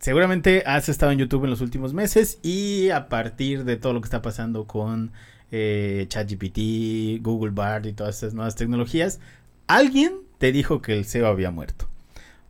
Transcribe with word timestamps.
seguramente 0.00 0.64
has 0.66 0.88
estado 0.88 1.12
en 1.12 1.18
YouTube 1.18 1.44
en 1.44 1.50
los 1.50 1.60
últimos 1.60 1.94
meses 1.94 2.38
y 2.42 2.90
a 2.90 3.08
partir 3.08 3.64
de 3.64 3.76
todo 3.76 3.92
lo 3.92 4.00
que 4.00 4.06
está 4.06 4.22
pasando 4.22 4.66
con 4.66 5.12
eh, 5.52 6.06
ChatGPT, 6.08 7.22
Google 7.22 7.52
Bard 7.52 7.86
y 7.86 7.92
todas 7.92 8.16
estas 8.16 8.34
nuevas 8.34 8.56
tecnologías, 8.56 9.20
alguien 9.66 10.14
te 10.38 10.52
dijo 10.52 10.82
que 10.82 10.98
el 10.98 11.04
SEO 11.04 11.26
había 11.26 11.50
muerto. 11.50 11.86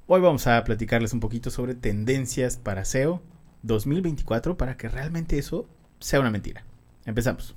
Hoy 0.06 0.20
vamos 0.20 0.46
a 0.46 0.62
platicarles 0.64 1.12
un 1.12 1.20
poquito 1.20 1.50
sobre 1.50 1.74
tendencias 1.74 2.56
para 2.56 2.84
SEO 2.84 3.20
2024 3.62 4.56
para 4.56 4.76
que 4.76 4.88
realmente 4.88 5.38
eso 5.38 5.68
sea 5.98 6.20
una 6.20 6.30
mentira. 6.30 6.64
Empezamos. 7.04 7.54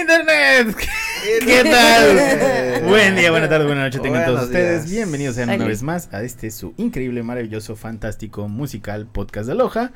Internet. 0.00 0.76
¿Qué 1.44 1.62
tal? 1.62 2.82
Buen 2.88 3.14
día, 3.14 3.30
buena 3.30 3.48
tarde, 3.48 3.64
buena 3.66 3.82
noche 3.82 4.00
tengan 4.00 4.24
todos 4.24 4.44
ustedes. 4.44 4.90
Bienvenidos 4.90 5.36
sean 5.36 5.50
una 5.50 5.66
vez 5.66 5.82
más 5.84 6.12
a 6.12 6.22
este 6.22 6.50
su 6.50 6.74
increíble, 6.76 7.22
maravilloso, 7.22 7.76
fantástico 7.76 8.48
musical 8.48 9.06
podcast 9.06 9.46
de 9.46 9.52
Aloha. 9.52 9.92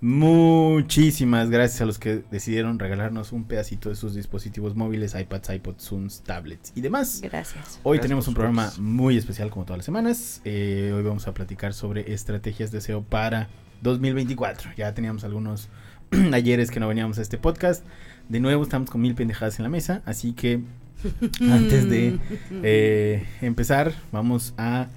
Muchísimas 0.00 1.50
gracias 1.50 1.80
a 1.80 1.84
los 1.84 1.98
que 1.98 2.22
decidieron 2.30 2.78
regalarnos 2.78 3.32
un 3.32 3.44
pedacito 3.44 3.88
de 3.88 3.96
sus 3.96 4.14
dispositivos 4.14 4.76
móviles, 4.76 5.14
iPads, 5.14 5.50
iPods, 5.50 5.84
Zooms, 5.84 6.22
tablets 6.22 6.72
y 6.76 6.80
demás. 6.80 7.20
Gracias. 7.20 7.80
Hoy 7.82 7.96
Gracias 7.96 8.02
tenemos 8.02 8.28
un 8.28 8.34
programa 8.34 8.72
muy 8.78 9.16
especial 9.16 9.50
como 9.50 9.64
todas 9.64 9.78
las 9.78 9.84
semanas. 9.84 10.40
Eh, 10.44 10.92
hoy 10.94 11.02
vamos 11.02 11.26
a 11.26 11.34
platicar 11.34 11.74
sobre 11.74 12.12
estrategias 12.12 12.70
de 12.70 12.80
SEO 12.80 13.02
para 13.02 13.48
2024. 13.82 14.70
Ya 14.76 14.94
teníamos 14.94 15.24
algunos 15.24 15.68
ayeres 16.32 16.70
que 16.70 16.80
no 16.80 16.88
veníamos 16.88 17.18
a 17.18 17.22
este 17.22 17.38
podcast. 17.38 17.84
De 18.28 18.40
nuevo 18.40 18.62
estamos 18.62 18.90
con 18.90 19.00
mil 19.00 19.14
pendejadas 19.14 19.58
en 19.58 19.64
la 19.64 19.68
mesa, 19.68 20.02
así 20.06 20.32
que 20.32 20.60
antes 21.50 21.88
de 21.88 22.18
eh, 22.62 23.26
empezar 23.40 23.92
vamos 24.12 24.54
a 24.58 24.88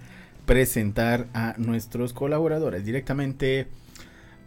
presentar 0.46 1.28
a 1.34 1.56
nuestros 1.58 2.14
colaboradores 2.14 2.84
directamente. 2.86 3.68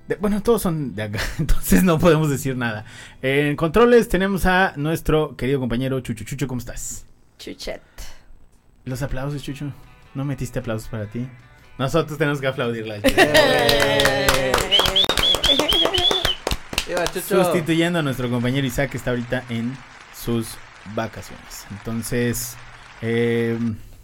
de- 0.09 0.17
bueno, 0.17 0.43
todos 0.43 0.63
son 0.63 0.95
de 0.95 1.03
acá, 1.05 1.21
entonces 1.39 1.83
no 1.83 1.99
podemos 1.99 2.29
decir 2.31 2.57
nada. 2.57 2.85
En 3.23 3.57
controles 3.57 4.09
tenemos 4.09 4.47
a 4.47 4.75
nuestro 4.77 5.37
querido 5.37 5.59
compañero 5.61 5.99
Chucho. 6.01 6.25
Chucho, 6.25 6.47
¿cómo 6.47 6.59
estás? 6.61 7.07
Chuchet. 7.39 7.83
Los 8.85 9.03
aplausos, 9.03 9.43
Chucho. 9.43 9.73
¿No 10.15 10.25
metiste 10.25 10.61
aplausos 10.61 10.89
para 10.89 11.07
ti? 11.07 11.27
Nosotros 11.79 12.17
tenemos 12.19 12.41
que 12.41 12.47
aplaudirla. 12.47 12.97
Chucho. 17.05 17.45
Sustituyendo 17.45 17.99
a 17.99 18.03
nuestro 18.03 18.31
compañero 18.31 18.67
Isaac 18.67 18.91
que 18.91 18.97
está 18.97 19.11
ahorita 19.11 19.45
en 19.49 19.77
sus 20.15 20.57
vacaciones. 20.95 21.67
Entonces, 21.71 22.57
eh, 23.03 23.59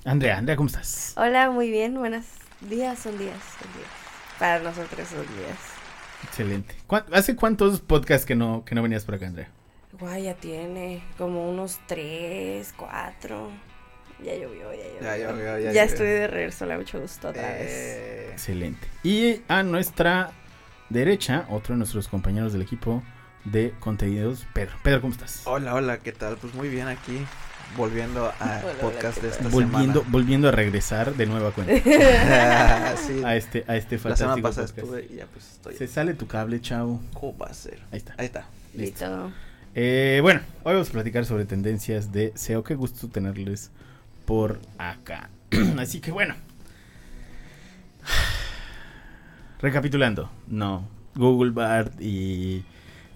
Andrea, 0.05 0.39
Andrea, 0.39 0.57
¿cómo 0.57 0.67
estás? 0.69 1.15
Hola, 1.17 1.51
muy 1.51 1.71
bien. 1.71 1.95
Buenos 1.95 2.25
días, 2.61 2.99
son 2.99 3.19
días, 3.19 3.37
son 3.61 3.73
días. 3.73 3.89
Para 4.39 4.59
nosotros 4.61 5.09
son 5.09 5.21
días. 5.37 5.57
Excelente. 6.25 6.75
¿Cuá- 6.87 7.07
¿Hace 7.13 7.35
cuántos 7.37 7.81
podcasts 7.81 8.27
que 8.27 8.35
no, 8.35 8.65
que 8.65 8.75
no 8.75 8.83
venías 8.83 9.05
por 9.05 9.15
acá, 9.15 9.27
Andrea? 9.27 9.49
Guay, 9.99 10.25
ya 10.25 10.35
tiene 10.35 11.03
como 11.19 11.49
unos 11.51 11.79
tres, 11.87 12.73
cuatro. 12.77 13.51
Ya 14.25 14.35
llovió, 14.35 14.73
ya 14.73 14.85
llovió. 14.85 15.01
Ya 15.03 15.17
llovió, 15.17 15.45
ya 15.45 15.59
Ya, 15.59 15.67
llovió. 15.69 15.83
estoy 15.83 16.07
de 16.07 16.27
regreso, 16.29 16.65
la 16.67 16.77
mucho 16.79 17.01
gusto 17.01 17.29
otra 17.29 17.43
vez. 17.43 17.71
Eh, 17.71 18.29
Excelente. 18.33 18.87
Y 19.03 19.43
a 19.49 19.63
nuestra 19.65 20.31
derecha, 20.93 21.47
otro 21.49 21.75
de 21.75 21.79
nuestros 21.79 22.09
compañeros 22.09 22.53
del 22.53 22.63
equipo 22.63 23.03
de 23.45 23.73
contenidos, 23.81 24.47
Pedro. 24.53 24.73
Pedro, 24.83 25.01
¿cómo 25.01 25.13
estás? 25.13 25.43
Hola, 25.47 25.75
hola, 25.75 25.99
¿qué 25.99 26.13
tal? 26.13 26.37
Pues 26.37 26.55
muy 26.55 26.69
bien 26.69 26.87
aquí, 26.87 27.25
volviendo 27.77 28.31
Hola, 28.41 28.63
podcast 28.81 29.19
hola, 29.19 29.29
de 29.31 29.37
¿qué 29.37 29.45
esta 29.45 29.49
volviendo, 29.49 30.05
volviendo 30.09 30.49
a 30.49 30.51
regresar 30.53 31.15
de 31.15 31.27
nueva 31.27 31.51
cuenta 31.53 31.83
semana. 31.83 32.97
sí, 33.07 33.23
a 33.25 33.37
este, 33.37 33.65
a 33.67 33.77
este 33.77 33.97
la 33.97 34.17
semana 34.17 34.43
fantástico 34.43 34.43
pasada 34.43 34.67
podcast. 34.67 34.79
estuve 34.79 35.07
y 35.11 35.17
ya 35.17 35.27
pues 35.27 35.51
estoy. 35.53 35.77
Se 35.77 35.87
sale 35.89 36.15
tu 36.15 36.27
cable, 36.27 36.61
chavo. 36.61 37.01
¿Cómo 37.15 37.37
va 37.39 37.47
a 37.47 37.55
ser? 37.55 37.81
Ahí 37.91 37.99
está. 37.99 38.15
Ahí 38.19 38.27
está. 38.27 38.47
Listo. 38.75 39.07
Listo. 39.07 39.33
Eh, 39.75 40.19
bueno, 40.23 40.41
hoy 40.65 40.75
vamos 40.75 40.91
a 40.91 40.93
platicar 40.93 41.25
sobre 41.25 41.47
tendencias 41.47 42.13
de 42.13 42.33
SEO. 42.35 42.63
Qué 42.63 42.75
gusto 42.75 43.09
tenerles 43.09 43.71
por 44.27 44.61
acá. 44.77 45.31
Así 45.79 46.01
que 46.01 46.13
bueno. 46.13 46.35
Recapitulando, 49.63 50.29
no. 50.49 50.87
Google 51.15 51.51
Bard 51.53 52.01
y 52.01 52.65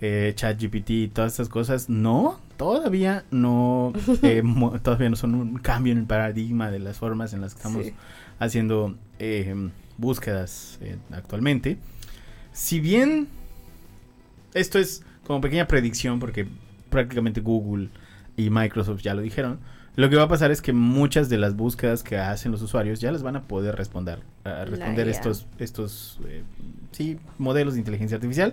eh, 0.00 0.32
ChatGPT 0.36 0.90
y 0.90 1.08
todas 1.08 1.32
estas 1.32 1.48
cosas, 1.48 1.88
no. 1.88 2.40
Todavía 2.56 3.24
no, 3.30 3.92
eh, 4.22 4.42
todavía 4.82 5.10
no 5.10 5.16
son 5.16 5.34
un 5.34 5.58
cambio 5.58 5.92
en 5.92 5.98
el 6.00 6.06
paradigma 6.06 6.70
de 6.70 6.78
las 6.78 6.96
formas 6.98 7.32
en 7.34 7.40
las 7.42 7.54
que 7.54 7.58
estamos 7.58 7.86
Sí. 7.86 7.94
haciendo 8.38 8.94
eh, 9.18 9.70
búsquedas 9.98 10.78
actualmente. 11.12 11.78
Si 12.52 12.80
bien 12.80 13.28
esto 14.54 14.78
es 14.78 15.02
como 15.26 15.40
pequeña 15.40 15.66
predicción, 15.66 16.18
porque 16.20 16.46
prácticamente 16.88 17.40
Google 17.40 17.88
y 18.36 18.48
Microsoft 18.50 19.02
ya 19.02 19.12
lo 19.14 19.20
dijeron, 19.22 19.58
lo 19.96 20.10
que 20.10 20.16
va 20.16 20.24
a 20.24 20.28
pasar 20.28 20.50
es 20.50 20.60
que 20.60 20.74
muchas 20.74 21.30
de 21.30 21.38
las 21.38 21.56
búsquedas 21.56 22.02
que 22.02 22.18
hacen 22.18 22.52
los 22.52 22.60
usuarios 22.60 23.00
ya 23.00 23.10
les 23.10 23.22
van 23.22 23.36
a 23.36 23.42
poder 23.42 23.76
responder, 23.76 24.20
a 24.44 24.66
responder 24.66 25.08
estos, 25.08 25.46
estos 25.58 26.20
eh, 26.28 26.42
sí, 26.92 27.18
modelos 27.38 27.74
de 27.74 27.80
inteligencia 27.80 28.16
artificial. 28.16 28.52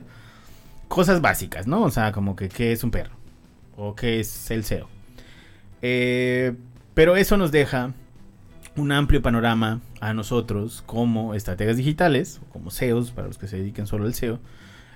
Cosas 0.88 1.22
básicas, 1.22 1.68
¿no? 1.68 1.84
O 1.84 1.92
sea, 1.92 2.14
como 2.14 2.36
que 2.38 2.48
qué 2.48 2.72
es 2.72 2.84
un 2.84 2.92
perro 2.92 3.16
o 3.76 3.94
qué 3.94 4.22
es 4.22 4.52
el 4.52 4.64
SEO. 4.64 4.88
Eh, 5.82 6.56
pero 6.94 7.18
eso 7.18 7.36
nos 7.36 7.52
deja 7.52 7.92
un 8.78 8.92
amplio 8.94 9.22
panorama 9.22 9.82
a 10.00 10.14
nosotros 10.14 10.82
como 10.86 11.34
estrategas 11.34 11.76
digitales, 11.76 12.40
como 12.54 12.72
SEOs, 12.72 13.12
para 13.12 13.28
los 13.28 13.38
que 13.38 13.48
se 13.48 13.58
dediquen 13.58 13.86
solo 13.86 14.06
al 14.06 14.14
SEO, 14.14 14.40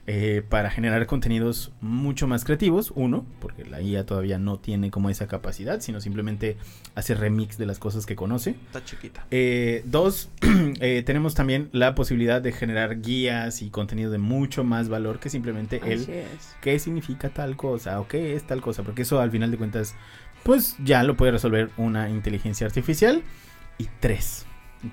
eh, 0.09 0.41
para 0.47 0.69
generar 0.69 1.05
contenidos 1.05 1.73
mucho 1.81 2.27
más 2.27 2.45
creativos. 2.45 2.93
Uno, 2.95 3.25
porque 3.41 3.65
la 3.65 3.81
IA 3.81 4.05
todavía 4.05 4.39
no 4.39 4.57
tiene 4.57 4.89
como 4.89 5.09
esa 5.09 5.27
capacidad, 5.27 5.81
sino 5.81 5.99
simplemente 5.99 6.55
hace 6.95 7.13
remix 7.13 7.57
de 7.57 7.65
las 7.65 7.77
cosas 7.77 8.05
que 8.05 8.15
conoce. 8.15 8.51
Está 8.51 8.85
chiquita. 8.85 9.27
Eh, 9.31 9.81
dos, 9.83 10.29
eh, 10.79 11.03
tenemos 11.05 11.35
también 11.35 11.67
la 11.73 11.93
posibilidad 11.93 12.41
de 12.41 12.53
generar 12.53 13.01
guías 13.01 13.61
y 13.61 13.69
contenido 13.69 14.09
de 14.09 14.17
mucho 14.17 14.63
más 14.63 14.87
valor 14.87 15.19
que 15.19 15.29
simplemente 15.29 15.81
el 15.83 16.09
es. 16.09 16.55
qué 16.61 16.79
significa 16.79 17.27
tal 17.27 17.57
cosa 17.57 17.99
o 17.99 18.07
qué 18.07 18.33
es 18.37 18.47
tal 18.47 18.61
cosa, 18.61 18.83
porque 18.83 19.01
eso 19.01 19.19
al 19.19 19.29
final 19.29 19.51
de 19.51 19.57
cuentas, 19.57 19.93
pues 20.43 20.77
ya 20.85 21.03
lo 21.03 21.17
puede 21.17 21.33
resolver 21.33 21.69
una 21.75 22.09
inteligencia 22.09 22.65
artificial. 22.65 23.23
Y 23.77 23.89
tres, 23.99 24.45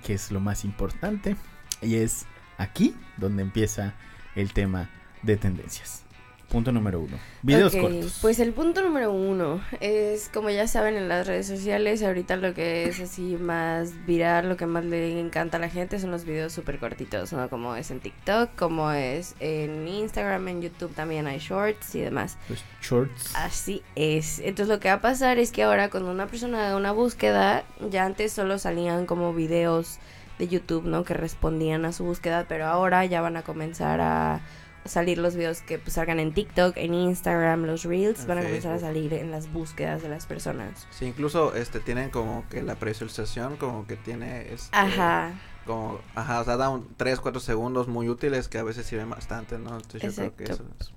que 0.05 0.15
es 0.15 0.33
lo 0.33 0.41
más 0.41 0.65
importante, 0.65 1.37
y 1.81 1.95
es 1.95 2.27
aquí 2.59 2.97
donde 3.17 3.43
empieza 3.43 3.95
el 4.35 4.53
tema 4.53 4.91
de 5.25 5.37
tendencias. 5.37 6.05
Punto 6.49 6.71
número 6.71 7.01
uno. 7.01 7.17
Videos 7.43 7.75
cortos. 7.75 8.19
Pues 8.23 8.39
el 8.39 8.53
punto 8.53 8.81
número 8.83 9.11
uno 9.13 9.61
es, 9.81 10.29
como 10.33 10.51
ya 10.51 10.69
saben 10.69 10.95
en 10.95 11.09
las 11.09 11.27
redes 11.27 11.49
sociales, 11.49 12.01
ahorita 12.03 12.37
lo 12.37 12.55
que 12.55 12.85
es 12.85 13.01
así 13.01 13.37
más 13.41 14.07
viral, 14.07 14.51
lo 14.51 14.57
que 14.57 14.67
más 14.67 14.85
le 14.85 15.19
encanta 15.19 15.57
a 15.57 15.61
la 15.61 15.69
gente 15.69 15.99
son 15.99 16.13
los 16.13 16.25
videos 16.25 16.53
súper 16.53 16.79
cortitos, 16.79 17.33
¿no? 17.33 17.49
Como 17.49 17.75
es 17.75 17.91
en 17.91 17.99
TikTok, 17.99 18.55
como 18.55 18.93
es 18.93 19.35
en 19.41 19.89
Instagram, 19.89 20.47
en 20.47 20.63
YouTube 20.63 20.95
también 20.95 21.27
hay 21.27 21.39
shorts 21.39 21.95
y 21.97 22.03
demás. 22.03 22.39
Los 22.49 22.63
shorts. 22.81 23.35
Así 23.35 23.83
es. 23.97 24.39
Entonces 24.39 24.69
lo 24.69 24.79
que 24.79 24.89
va 24.89 24.95
a 24.95 25.01
pasar 25.01 25.39
es 25.39 25.51
que 25.51 25.65
ahora 25.65 25.91
cuando 25.91 26.13
una 26.13 26.27
persona 26.27 26.69
haga 26.69 26.77
una 26.77 26.93
búsqueda, 26.93 27.65
ya 27.91 28.05
antes 28.05 28.33
solo 28.33 28.59
salían 28.59 29.07
como 29.07 29.35
videos 29.35 29.99
de 30.39 30.47
YouTube, 30.47 30.85
¿no? 30.85 31.03
Que 31.03 31.15
respondían 31.15 31.85
a 31.85 31.93
su 31.93 32.05
búsqueda, 32.05 32.47
pero 32.49 32.67
ahora 32.67 33.05
ya 33.07 33.21
van 33.23 33.37
a 33.37 33.43
comenzar 33.43 34.01
a 34.01 34.41
salir 34.85 35.19
los 35.19 35.35
videos 35.35 35.61
que 35.63 35.79
pues, 35.79 35.95
salgan 35.95 36.21
en 36.21 36.33
TikTok, 36.35 36.77
en 36.77 36.95
Instagram, 36.95 37.63
los 37.65 37.85
Reels, 37.85 38.21
En 38.23 38.27
van 38.29 38.39
a 38.39 38.43
comenzar 38.43 38.73
a 38.75 38.79
salir 38.79 39.15
en 39.15 39.31
las 39.31 39.53
búsquedas 39.53 40.03
de 40.03 40.09
las 40.09 40.27
personas. 40.27 40.87
Sí, 40.91 41.07
incluso 41.07 41.55
este 41.55 41.81
tienen 41.81 42.11
como 42.11 42.45
que 42.51 42.63
la 42.63 42.75
previsualización 42.77 43.57
como 43.57 43.87
que 43.87 43.97
tiene 43.97 44.53
este 44.53 44.77
Ajá. 44.77 45.33
como 45.65 45.99
ajá, 46.15 46.41
o 46.41 46.45
sea, 46.45 46.57
da 46.59 46.69
un 46.69 46.87
3 46.99 47.21
4 47.21 47.41
segundos 47.41 47.89
muy 47.89 48.09
útiles 48.11 48.49
que 48.49 48.59
a 48.59 48.63
veces 48.63 48.85
sirven 48.85 49.09
bastante, 49.09 49.59
¿no? 49.59 49.77
Entonces 49.77 50.03
yo 50.03 50.15
creo 50.15 50.37
que 50.37 50.45
eso 50.45 50.65
es 50.79 50.93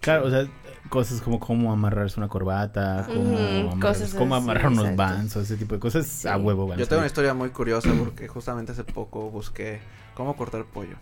Claro, 0.00 0.26
o 0.26 0.30
sea, 0.30 0.46
cosas 0.90 1.22
como 1.22 1.40
cómo 1.40 1.72
amarrarse 1.72 2.20
una 2.20 2.28
corbata, 2.28 3.04
cómo, 3.06 3.20
Ujú, 3.22 3.36
amarrar- 3.38 3.80
cosas 3.80 4.12
cómo 4.14 4.34
así, 4.34 4.44
amarrar 4.44 4.66
unos 4.66 4.84
exacto. 4.90 5.02
bands 5.02 5.36
o 5.36 5.40
ese 5.40 5.56
tipo 5.56 5.74
de 5.74 5.80
cosas 5.80 6.06
Sí. 6.06 6.28
a 6.28 6.36
huevo 6.36 6.66
van 6.66 6.76
a 6.78 6.80
Yo 6.80 6.86
tengo 6.88 7.00
una 7.00 7.06
historia 7.06 7.32
muy 7.32 7.48
curiosa 7.50 7.88
porque 7.98 8.28
justamente 8.28 8.72
hace 8.72 8.84
poco 8.84 9.30
busqué 9.30 9.80
cómo 10.14 10.36
cortar 10.36 10.66
pollo. 10.66 10.96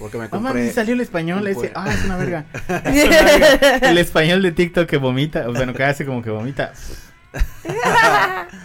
Porque 0.00 0.18
me 0.18 0.28
compré 0.28 0.52
mames, 0.54 0.74
salió 0.74 0.94
el 0.94 1.00
español 1.00 1.46
ese. 1.46 1.70
Ah, 1.74 1.88
es 1.92 2.04
una 2.04 2.16
verga. 2.16 2.46
Es 2.86 3.04
una 3.06 3.22
verga. 3.22 3.76
El 3.90 3.98
español 3.98 4.42
de 4.42 4.50
TikTok 4.52 4.88
que 4.88 4.96
vomita, 4.96 5.48
o 5.48 5.54
sea, 5.54 5.66
no 5.66 5.74
que 5.74 5.84
hace 5.84 6.04
como 6.06 6.22
que 6.22 6.30
vomita. 6.30 6.72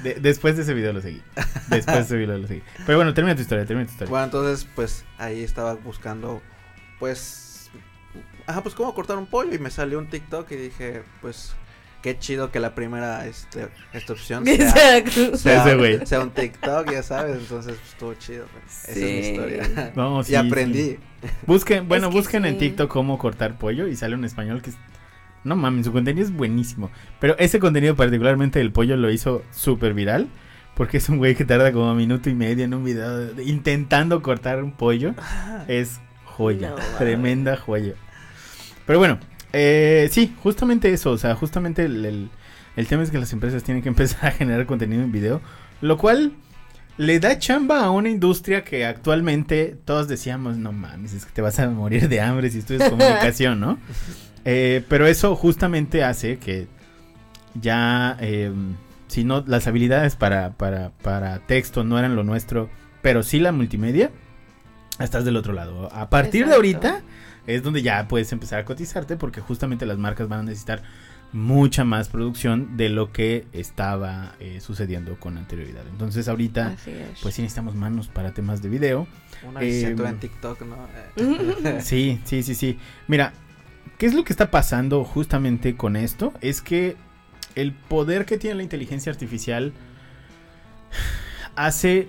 De- 0.04 0.16
después 0.16 0.56
de 0.56 0.64
ese 0.64 0.74
video 0.74 0.94
lo 0.94 1.02
seguí. 1.02 1.22
Después 1.68 1.98
de 1.98 2.02
ese 2.04 2.18
video 2.18 2.38
lo 2.38 2.48
seguí. 2.48 2.64
Pero 2.86 2.98
bueno, 2.98 3.14
termina 3.14 3.36
tu 3.36 3.42
historia, 3.42 3.66
termina 3.66 3.86
tu 3.88 3.92
historia. 3.94 4.10
Bueno, 4.10 4.26
entonces, 4.26 4.68
pues 4.76 5.06
ahí 5.18 5.44
estaba 5.44 5.74
buscando, 5.76 6.42
pues, 7.00 7.70
ajá, 8.48 8.64
pues 8.64 8.74
cómo 8.76 8.94
cortar 8.96 9.18
un 9.18 9.28
pollo 9.28 9.54
y 9.54 9.60
me 9.60 9.70
salió 9.70 10.00
un 10.00 10.10
TikTok 10.10 10.50
y 10.52 10.56
dije, 10.56 11.04
pues 11.22 11.54
qué 12.06 12.20
chido 12.20 12.52
que 12.52 12.60
la 12.60 12.76
primera 12.76 13.26
este, 13.26 13.68
esta 13.92 14.14
opción 14.14 14.46
sea, 16.06 16.20
un 16.22 16.30
TikTok, 16.30 16.92
ya 16.92 17.02
sabes, 17.02 17.38
entonces 17.40 17.74
pues, 17.78 17.90
estuvo 17.92 18.14
chido. 18.14 18.46
pues. 18.54 18.84
Esa 18.90 18.92
es 18.92 18.98
mi 18.98 19.24
Sí. 19.24 19.30
historia. 19.32 19.92
No, 19.96 20.24
sí, 20.24 20.34
y 20.34 20.36
aprendí. 20.36 20.84
sí. 20.84 21.00
Busquen, 21.48 21.88
bueno, 21.88 22.08
Es 22.10 22.14
que 22.14 22.20
busquen 22.20 22.46
en 22.46 22.54
sí. 22.54 22.60
TikTok 22.60 22.92
cómo 22.92 23.18
cortar 23.18 23.58
pollo 23.58 23.88
y 23.88 23.96
sale 23.96 24.14
un 24.14 24.24
español 24.24 24.62
que 24.62 24.70
es... 24.70 24.78
No 25.44 25.56
mames, 25.56 25.88
su 25.88 25.92
contenido 25.92 26.24
es 26.28 26.32
buenísimo. 26.32 26.92
Pero 27.20 27.36
ese 27.40 27.58
contenido 27.60 27.96
particularmente 27.96 28.60
del 28.60 28.72
pollo 28.72 28.96
lo 28.98 29.10
hizo 29.12 29.44
súper 29.52 29.96
viral. 29.96 30.28
Porque 30.76 30.98
es 30.98 31.10
un 31.10 31.18
güey 31.18 31.34
que 31.36 31.44
tarda 31.46 31.72
como 31.72 31.96
minuto 31.96 32.30
y 32.30 32.36
medio 32.36 32.66
en 32.66 32.74
un 32.76 32.84
video 32.84 33.18
de- 33.34 33.44
intentando 33.46 34.22
cortar 34.22 34.64
un 34.64 34.74
pollo. 34.74 35.16
Es 35.68 36.00
joya, 36.26 36.70
No 36.72 36.76
tremenda 37.00 37.58
joya. 37.58 37.94
Pero 38.86 39.00
bueno, 39.00 39.18
eh, 39.56 40.10
sí, 40.12 40.34
justamente 40.44 40.92
eso. 40.94 41.12
O 41.12 41.18
sea, 41.18 41.34
justamente 41.36 41.86
el, 41.86 42.06
el- 42.06 42.30
el 42.76 42.88
tema 42.88 43.04
es 43.04 43.10
que 43.12 43.18
las 43.18 43.32
empresas 43.34 43.64
tienen 43.64 43.82
que 43.82 43.90
empezar 43.96 44.26
a 44.28 44.32
generar 44.32 44.66
contenido 44.66 45.02
en 45.04 45.12
video. 45.12 45.42
Lo 45.82 45.98
cual 45.98 46.34
le 46.98 47.20
da 47.20 47.38
chamba 47.40 47.84
a 47.84 47.90
una 47.92 48.10
industria 48.10 48.64
que 48.64 48.86
actualmente 48.86 49.76
todos 49.86 50.08
decíamos, 50.08 50.58
no 50.58 50.72
mames, 50.72 51.14
es 51.14 51.26
que 51.26 51.32
te 51.32 51.42
vas 51.42 51.60
a 51.60 51.70
morir 51.70 52.08
de 52.10 52.22
hambre 52.22 52.50
si 52.50 52.60
estudias 52.60 52.90
comunicación, 52.90 53.60
¿no? 53.60 53.78
Eh, 54.48 54.84
pero 54.90 55.08
eso 55.08 55.36
justamente 55.36 56.04
hace 56.04 56.38
que 56.38 56.68
ya, 57.60 58.16
eh, 58.20 58.52
si 59.08 59.24
no, 59.24 59.44
las 59.48 59.66
habilidades 59.66 60.16
para, 60.16 60.52
para, 60.52 60.92
para 61.02 61.40
texto 61.40 61.84
no 61.84 61.98
eran 61.98 62.16
lo 62.16 62.24
nuestro, 62.24 62.70
pero 63.02 63.24
sí 63.24 63.40
la 63.40 63.52
multimedia, 63.52 64.12
estás 65.00 65.26
del 65.26 65.38
otro 65.38 65.54
lado. 65.54 65.90
A 65.94 66.12
partir 66.12 66.48
de 66.48 66.54
ahorita 66.54 67.02
es 67.48 67.64
donde 67.64 67.82
ya 67.82 68.08
puedes 68.08 68.32
empezar 68.32 68.60
a 68.60 68.66
cotizarte 68.66 69.18
porque 69.18 69.42
justamente 69.42 69.86
las 69.86 69.98
marcas 69.98 70.28
van 70.28 70.42
a 70.42 70.44
necesitar 70.44 70.84
mucha 71.32 71.84
más 71.84 72.08
producción 72.08 72.78
de 72.78 72.90
lo 72.90 73.12
que 73.12 73.46
estaba 73.52 74.36
eh, 74.40 74.62
sucediendo 74.62 75.20
con 75.20 75.38
anterioridad. 75.38 75.84
Entonces 75.92 76.28
ahorita 76.28 76.78
pues 77.22 77.36
sí 77.36 77.42
necesitamos 77.42 77.76
manos 77.76 78.08
para 78.08 78.34
temas 78.34 78.62
de 78.62 78.70
video. 78.70 79.08
Una 79.48 79.62
Eh, 79.62 79.82
en 79.84 80.20
TikTok, 80.20 80.62
¿no? 80.62 80.78
Sí, 81.82 82.22
sí, 82.24 82.42
sí, 82.42 82.56
sí. 82.56 82.80
Mira, 83.08 83.34
¿qué 83.98 84.06
es 84.06 84.14
lo 84.14 84.24
que 84.24 84.32
está 84.32 84.50
pasando 84.50 85.04
justamente 85.04 85.76
con 85.76 85.96
esto? 85.96 86.34
Es 86.42 86.62
que 86.62 86.96
el 87.56 87.74
poder 87.74 88.26
que 88.26 88.38
tiene 88.38 88.56
la 88.56 88.64
inteligencia 88.64 89.12
artificial 89.12 89.74
hace 91.56 92.08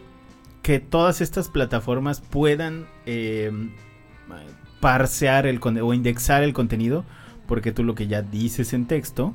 que 0.62 0.80
todas 0.80 1.20
estas 1.20 1.48
plataformas 1.48 2.20
puedan 2.20 2.86
eh, 3.06 3.50
parsear 4.80 5.46
el 5.46 5.60
o 5.62 5.94
indexar 5.94 6.42
el 6.42 6.52
contenido, 6.52 7.04
porque 7.46 7.72
tú 7.72 7.84
lo 7.84 7.94
que 7.94 8.06
ya 8.06 8.22
dices 8.22 8.72
en 8.72 8.86
texto, 8.86 9.34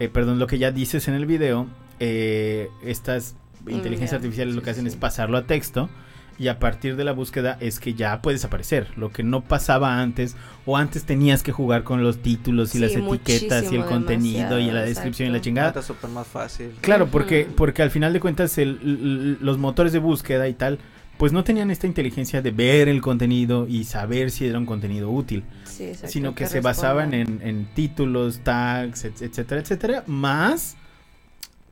eh, 0.00 0.08
perdón, 0.08 0.38
lo 0.38 0.46
que 0.46 0.58
ya 0.58 0.70
dices 0.72 1.08
en 1.08 1.14
el 1.14 1.26
video, 1.26 1.66
eh, 2.00 2.68
estas 2.82 3.36
inteligencias 3.66 4.14
artificiales 4.14 4.54
lo 4.54 4.62
que 4.62 4.70
hacen 4.70 4.84
sí. 4.84 4.88
es 4.88 4.96
pasarlo 4.96 5.38
a 5.38 5.46
texto 5.46 5.88
y 6.36 6.48
a 6.48 6.58
partir 6.58 6.96
de 6.96 7.04
la 7.04 7.12
búsqueda 7.12 7.56
es 7.60 7.78
que 7.78 7.94
ya 7.94 8.20
puedes 8.20 8.44
aparecer, 8.44 8.88
lo 8.96 9.10
que 9.12 9.22
no 9.22 9.42
pasaba 9.42 10.00
antes 10.00 10.34
o 10.66 10.76
antes 10.76 11.04
tenías 11.04 11.44
que 11.44 11.52
jugar 11.52 11.84
con 11.84 12.02
los 12.02 12.18
títulos 12.18 12.70
y 12.74 12.78
Sí, 12.78 12.78
las 12.80 12.92
etiquetas 12.96 13.70
y 13.72 13.76
el 13.76 13.84
contenido 13.84 14.58
y 14.58 14.70
la 14.70 14.82
descripción 14.82 15.28
y 15.28 15.32
la 15.32 15.40
chingada. 15.40 15.68
ahorita 15.68 15.80
es 15.80 15.86
súper 15.86 16.10
más 16.10 16.26
fácil. 16.26 16.72
Claro, 16.80 17.06
porque, 17.06 17.46
porque 17.56 17.82
al 17.82 17.90
final 17.92 18.12
de 18.12 18.18
cuentas 18.20 18.58
el- 18.58 19.38
los 19.40 19.58
motores 19.58 19.92
de 19.92 20.00
búsqueda 20.00 20.48
y 20.48 20.54
tal, 20.54 20.80
pues 21.18 21.32
no 21.32 21.44
tenían 21.44 21.70
esta 21.70 21.86
inteligencia 21.86 22.42
de 22.42 22.50
ver 22.50 22.88
el 22.88 23.00
contenido 23.00 23.66
y 23.68 23.84
saber 23.84 24.30
si 24.30 24.46
era 24.46 24.58
un 24.58 24.66
contenido 24.66 25.10
útil, 25.10 25.44
Sí, 25.64 25.92
sino 26.06 26.34
que 26.34 26.46
se 26.46 26.60
basaban 26.60 27.14
en, 27.14 27.40
en 27.42 27.66
títulos, 27.74 28.40
tags, 28.40 29.04
et- 29.04 29.22
etcétera, 29.22 29.60
etcétera, 29.60 30.04
más 30.06 30.76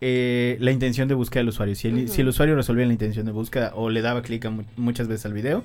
eh, 0.01 0.57
la 0.61 0.71
intención 0.73 1.09
de 1.09 1.15
búsqueda 1.15 1.41
del 1.41 1.49
usuario. 1.49 1.75
Si 1.75 1.89
el, 1.89 2.05
Ujú. 2.05 2.13
si 2.13 2.21
el 2.21 2.29
usuario 2.29 2.55
resolvía 2.57 2.87
la 2.87 2.93
intención 2.93 3.27
de 3.27 3.33
búsqueda 3.33 3.73
o 3.75 3.89
le 3.91 4.01
daba 4.03 4.23
clic 4.23 4.49
mu- 4.51 4.65
muchas 4.77 5.07
veces 5.09 5.27
al 5.27 5.33
video, 5.33 5.63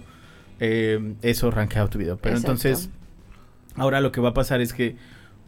eh, 0.59 1.13
eso 1.21 1.49
rankeaba 1.51 1.89
tu 1.89 1.97
video. 1.97 2.17
Pero 2.17 2.35
Exacto. 2.37 2.51
entonces, 2.51 2.89
ahora 3.75 4.01
lo 4.01 4.11
que 4.11 4.21
va 4.21 4.29
a 4.29 4.33
pasar 4.33 4.61
es 4.61 4.73
que 4.73 4.95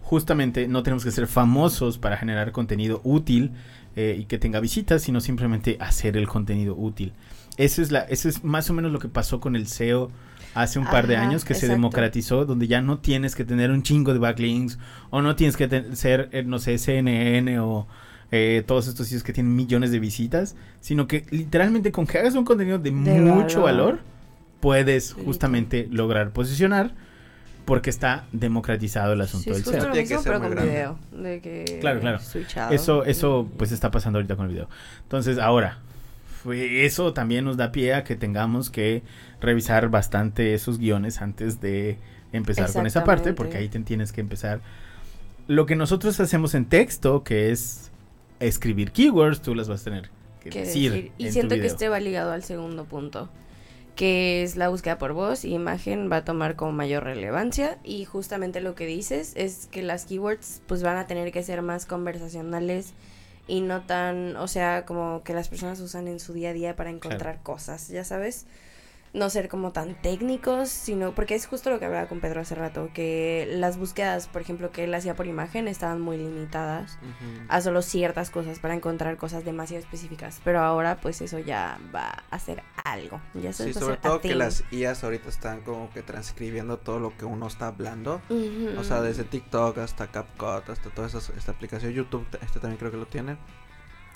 justamente 0.02 0.68
no 0.68 0.81
tenemos 0.81 1.04
que 1.04 1.12
ser 1.12 1.28
famosos 1.28 1.98
para 2.00 2.18
generar 2.18 2.52
contenido 2.52 3.00
útil 3.04 3.52
eh, 3.96 4.18
y 4.20 4.26
que 4.26 4.38
tenga 4.40 4.60
visitas, 4.60 5.04
sino 5.04 5.20
simplemente 5.22 5.78
hacer 5.80 6.18
el 6.18 6.28
contenido 6.28 6.76
útil. 6.76 7.14
Eso 7.59 7.81
es, 7.81 7.91
la, 7.91 8.00
eso 8.01 8.29
es 8.29 8.44
más 8.44 8.69
o 8.69 8.73
menos 8.73 8.91
lo 8.91 9.00
que 9.00 9.09
pasó 9.09 9.39
con 9.39 9.56
el 9.56 9.67
SEO 9.67 10.09
hace 10.56 10.79
un 10.79 10.85
par 10.85 11.06
de 11.07 11.15
años 11.17 11.44
que 11.45 11.53
se 11.53 11.67
democratizó, 11.67 12.45
donde 12.45 12.67
ya 12.67 12.81
no 12.81 13.00
tienes 13.00 13.35
que 13.35 13.44
tener 13.45 13.69
un 13.69 13.83
chingo 13.83 14.13
de 14.13 14.19
backlinks 14.19 14.79
o 15.11 15.21
no 15.21 15.35
tienes 15.35 15.57
que 15.57 15.67
ser, 15.94 16.29
eh, 16.31 16.44
no 16.44 16.57
sé, 16.59 16.77
CNN 16.77 17.59
o 17.59 17.85
eh, 18.31 18.63
todos 18.65 18.88
estos 18.88 19.07
sitios 19.07 19.23
que 19.23 19.33
tienen 19.33 19.56
millones 19.56 19.91
de 19.91 20.00
visitas, 20.00 20.56
sino 20.79 21.07
que 21.07 21.25
literalmente 21.31 21.91
con 21.91 22.07
que 22.07 22.17
hagas 22.19 22.35
un 22.35 22.45
contenido 22.45 22.79
de, 22.79 22.91
De 22.91 22.94
mucho 23.21 23.61
valor. 23.61 23.95
valor, 23.95 24.00
puedes 24.61 25.07
Sí, 25.09 25.21
justamente 25.25 25.88
lograr 25.91 26.31
posicionar 26.31 26.91
porque 27.65 27.89
está 27.89 28.25
democratizado 28.31 29.13
el 29.13 29.21
asunto 29.21 29.53
Sí, 29.53 29.59
es 29.59 29.65
del 29.65 29.75
SEO. 29.75 29.85
lo 29.88 29.91
Tiene 29.91 30.07
que 30.07 30.13
mismo, 30.15 30.23
ser 30.23 30.31
pero 30.31 30.39
muy 30.39 30.47
con 30.47 30.56
grande. 30.57 30.71
video. 30.71 31.00
De 31.23 31.41
que 31.41 31.77
Claro, 31.81 32.00
claro. 32.00 32.19
switchado. 32.19 32.73
Eso, 32.73 33.03
eso 33.06 33.47
pues 33.57 33.71
está 33.71 33.91
pasando 33.91 34.17
ahorita 34.17 34.35
con 34.35 34.45
el 34.47 34.51
video. 34.53 34.69
Entonces, 35.03 35.38
ahora, 35.38 35.77
eso 36.53 37.13
también 37.13 37.45
nos 37.45 37.57
da 37.57 37.71
pie 37.71 37.94
a 37.94 38.03
que 38.03 38.15
tengamos 38.15 38.69
que 38.69 39.03
revisar 39.41 39.89
bastante 39.89 40.53
esos 40.53 40.77
guiones 40.77 41.21
antes 41.21 41.59
de 41.62 41.97
empezar 42.31 42.71
con 42.71 42.86
esa 42.86 43.03
parte, 43.03 43.33
porque 43.33 43.57
ahí 43.57 43.69
te 43.69 43.80
tienes 43.80 44.12
que 44.12 44.21
empezar. 44.21 44.62
Lo 45.47 45.65
que 45.65 45.75
nosotros 45.75 46.19
hacemos 46.19 46.53
en 46.53 46.65
texto, 46.65 47.24
que 47.24 47.51
es 47.51 47.91
escribir 48.39 48.91
keywords, 48.91 49.41
tú 49.41 49.56
las 49.56 49.68
vas 49.68 49.81
a 49.81 49.86
tener 49.86 50.09
que 50.41 50.50
decir. 50.51 50.91
decir. 50.91 51.12
Y 51.18 51.24
en 51.24 51.30
tu 51.30 51.33
siento 51.33 51.56
que 51.56 51.65
este 51.65 51.89
va 51.89 52.00
ligado 52.00 52.31
al 52.31 52.44
segundo 52.44 52.85
punto, 52.85 53.30
que 53.95 54.44
es 54.44 54.56
la 54.56 54.69
búsqueda 54.69 54.97
por 54.97 55.13
voz 55.13 55.44
y 55.44 55.53
imagen 55.53 56.09
va 56.12 56.18
a 56.18 56.25
tomar 56.25 56.56
como 56.56 56.71
mayor 56.71 57.03
relevancia 57.03 57.80
y 57.83 58.06
justamente 58.06 58.62
lo 58.62 58.75
que 58.75 58.85
dices 58.85 59.33
es 59.35 59.68
que 59.71 59.81
las 59.81 60.06
keywords 60.06 60.62
pues 60.68 60.83
van 60.83 60.97
a 60.97 61.07
tener 61.07 61.31
que 61.31 61.44
ser 61.44 61.62
más 61.62 61.85
conversacionales 61.85 62.94
y 63.50 63.62
no 63.62 63.81
tan, 63.81 64.36
o 64.38 64.48
sea, 64.48 64.86
como 64.86 65.24
que 65.24 65.34
las 65.34 65.50
personas 65.50 65.80
usan 65.80 66.07
en 66.07 66.19
su 66.19 66.34
día 66.34 66.51
a 66.51 66.54
día 66.54 66.75
para 66.75 66.92
encontrar 66.92 67.42
cosas, 67.42 67.88
ya 67.88 68.04
sabes. 68.04 68.46
No 69.13 69.29
ser 69.29 69.47
como 69.47 69.71
tan 69.71 70.00
técnicos, 70.01 70.69
sino 70.69 71.15
porque 71.15 71.35
es 71.35 71.47
justo 71.47 71.69
lo 71.69 71.79
que 71.79 71.85
hablaba 71.85 72.07
con 72.07 72.19
Pedro 72.19 72.41
hace 72.41 72.56
rato, 72.56 72.89
que 72.94 73.47
las 73.51 73.78
búsquedas, 73.78 74.28
por 74.28 74.42
ejemplo, 74.42 74.71
que 74.71 74.83
él 74.83 74.94
hacía 74.94 75.16
por 75.16 75.25
imagen 75.25 75.68
estaban 75.68 75.99
muy 75.99 76.18
limitadas 76.18 76.97
Ujú. 76.97 77.45
a 77.47 77.61
solo 77.61 77.81
ciertas 77.81 78.30
cosas 78.30 78.59
para 78.59 78.75
encontrar 78.75 79.18
cosas 79.18 79.45
demasiado 79.45 79.81
específicas. 79.83 80.42
Pero 80.44 80.59
ahora, 80.59 80.97
pues 81.01 81.21
eso 81.21 81.39
ya 81.39 81.80
va 81.94 82.23
a 82.30 82.39
ser 82.39 82.63
algo. 82.83 83.19
Ya 83.33 83.54
Sí, 83.54 83.73
sobre 83.73 83.97
todo 83.97 84.21
que 84.21 84.35
las 84.35 84.63
IAs 84.71 85.04
ahorita 85.04 85.30
están 85.30 85.61
como 85.61 85.89
que 85.92 86.04
transcribiendo 86.04 86.78
todo 86.78 86.99
lo 86.99 87.18
que 87.18 87.25
uno 87.25 87.47
está 87.47 87.68
hablando. 87.68 88.21
O 88.78 88.83
sea, 88.83 89.01
desde 89.01 89.23
TikTok 89.23 89.78
hasta 89.80 90.07
CapCut, 90.07 90.69
hasta 90.69 90.89
toda 90.89 91.07
esa, 91.07 91.19
esta 91.37 91.51
aplicación, 91.51 91.94
YouTube, 91.94 92.25
este 92.42 92.59
también 92.59 92.78
creo 92.78 92.92
que 92.92 92.97
lo 92.97 93.07
tiene. 93.07 93.37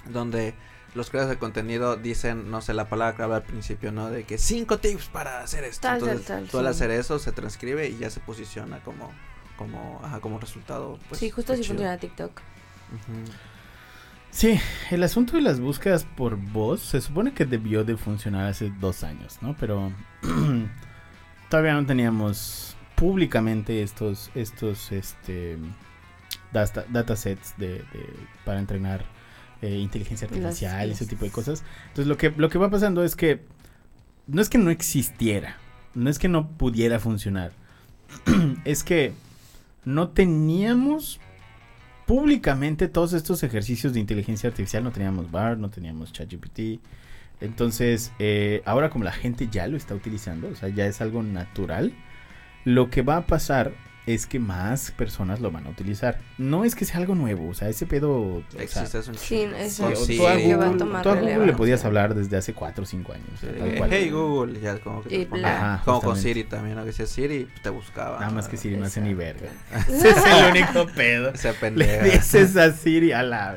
Donde 0.09 0.53
los 0.95 1.09
creadores 1.09 1.35
de 1.37 1.39
contenido 1.39 1.95
dicen, 1.95 2.51
no 2.51 2.61
sé, 2.61 2.73
la 2.73 2.87
palabra 2.89 3.23
habla 3.23 3.37
al 3.37 3.43
principio, 3.43 3.91
¿no? 3.91 4.09
De 4.09 4.25
que 4.25 4.37
cinco 4.37 4.77
tips 4.77 5.07
para 5.07 5.41
hacer 5.41 5.63
esto. 5.63 5.87
Tal, 5.87 5.99
tal, 5.99 6.09
Entonces, 6.09 6.27
tal, 6.27 6.47
tú 6.49 6.59
al 6.59 6.65
sí. 6.65 6.69
hacer 6.71 6.91
eso 6.91 7.17
se 7.19 7.31
transcribe 7.31 7.89
y 7.89 7.97
ya 7.97 8.09
se 8.09 8.19
posiciona 8.19 8.79
como, 8.79 9.11
como, 9.57 10.01
ajá, 10.03 10.19
como 10.19 10.39
resultado. 10.39 10.99
Pues, 11.09 11.19
sí, 11.19 11.29
justo 11.29 11.53
qué 11.53 11.59
así 11.59 11.67
funciona 11.67 11.97
TikTok. 11.97 12.41
Sí, 14.29 14.59
el 14.89 15.03
asunto 15.03 15.35
de 15.35 15.41
las 15.41 15.59
búsquedas 15.59 16.05
por 16.05 16.35
voz 16.37 16.81
se 16.81 17.01
supone 17.01 17.33
que 17.33 17.45
debió 17.45 17.83
de 17.83 17.97
funcionar 17.97 18.47
hace 18.47 18.71
dos 18.79 19.03
años, 19.03 19.37
¿no? 19.41 19.55
Pero 19.59 19.91
todavía 21.49 21.73
no 21.73 21.85
teníamos 21.85 22.75
públicamente 22.95 23.83
estos, 23.83 24.31
estos, 24.33 24.91
este, 24.91 25.57
data, 26.51 26.85
datasets 26.89 27.55
de, 27.57 27.67
de- 27.79 28.15
para 28.43 28.59
entrenar 28.59 29.05
eh, 29.63 29.79
inteligencia 29.79 30.27
artificial 30.27 30.91
ese 30.91 31.05
tipo 31.05 31.25
de 31.25 31.31
cosas. 31.31 31.63
Entonces 31.87 32.07
lo 32.07 32.17
que, 32.17 32.31
lo 32.35 32.49
que 32.49 32.57
va 32.57 32.69
pasando 32.69 33.03
es 33.03 33.15
que 33.15 33.41
no 34.27 34.41
es 34.41 34.49
que 34.49 34.57
no 34.57 34.69
existiera, 34.69 35.57
no 35.95 36.09
es 36.09 36.19
que 36.19 36.27
no 36.27 36.49
pudiera 36.49 36.99
funcionar, 36.99 37.51
es 38.65 38.83
que 38.83 39.13
no 39.85 40.09
teníamos 40.09 41.19
públicamente 42.05 42.87
todos 42.87 43.13
estos 43.13 43.41
ejercicios 43.43 43.93
de 43.93 43.99
inteligencia 43.99 44.49
artificial. 44.49 44.83
No 44.83 44.91
teníamos 44.91 45.31
BART, 45.31 45.59
no 45.59 45.69
teníamos 45.69 46.11
ChatGPT. 46.11 46.81
Entonces, 47.41 48.11
eh, 48.19 48.61
ahora 48.65 48.89
como 48.89 49.03
la 49.03 49.11
gente 49.11 49.47
ya 49.51 49.67
lo 49.67 49.77
está 49.77 49.95
utilizando, 49.95 50.49
o 50.49 50.55
sea, 50.55 50.69
ya 50.69 50.85
es 50.85 51.01
algo 51.01 51.23
natural, 51.23 51.93
lo 52.63 52.89
que 52.89 53.01
va 53.01 53.17
a 53.17 53.27
pasar 53.27 53.73
es 54.05 54.25
que 54.25 54.37
más 54.39 54.91
personas 54.91 55.39
lo 55.39 55.49
van 55.51 55.65
a 55.65 55.69
utilizar. 55.69 56.19
No 56.37 56.65
es 56.65 56.75
que 56.75 56.83
sea 56.85 56.97
algo 56.97 57.15
nuevo, 57.15 57.47
o 57.49 57.53
sea, 57.53 57.69
ese 57.69 57.85
pedo... 57.85 58.11
o 58.11 58.43
sea, 58.49 58.61
Existe 58.63 58.99
es 58.99 59.07
un 59.07 59.15
Sí, 59.15 59.47
eso 59.57 59.83
Con 59.83 59.93
tú 59.93 60.05
Siri. 60.05 60.25
a 60.25 60.35
que 60.37 60.55
va 60.55 60.63
a 60.63 60.67
Google, 60.67 60.77
tomar 60.79 61.03
tú 61.03 61.09
a 61.09 61.15
Google 61.15 61.45
le 61.45 61.53
podías 61.53 61.85
hablar 61.85 62.13
desde 62.13 62.35
hace 62.35 62.53
4 62.53 62.83
o 62.83 62.85
5 62.85 63.13
años. 63.13 63.27
Sí, 63.39 63.47
tal 63.57 63.75
cual. 63.77 63.89
Hey 63.93 64.09
Google, 64.09 64.59
ya 64.59 64.77
como 64.79 65.01
que 65.03 65.25
te 65.25 65.39
Y. 65.39 65.43
Ajá, 65.43 65.81
Como 65.85 66.01
con. 66.01 66.17
Siri 66.17 66.43
también, 66.43 66.75
¿no? 66.75 66.81
Que 66.81 66.87
decía 66.87 67.05
Siri, 67.05 67.47
te 67.61 67.69
buscaba. 67.69 68.19
Nada 68.19 68.31
más 68.31 68.47
que 68.47 68.57
Siri 68.57 68.75
no 68.77 68.85
hace 68.85 68.99
ni 69.01 69.13
verga. 69.13 69.49
Ese 69.87 70.09
es 70.09 70.17
el 70.17 70.51
único 70.51 70.85
pedo. 70.95 71.35
Se 71.35 71.49
Le 71.49 71.53
pendeja. 71.55 72.03
dices 72.03 72.57
a 72.57 72.71
Siri 72.73 73.13
a 73.13 73.23
la 73.23 73.55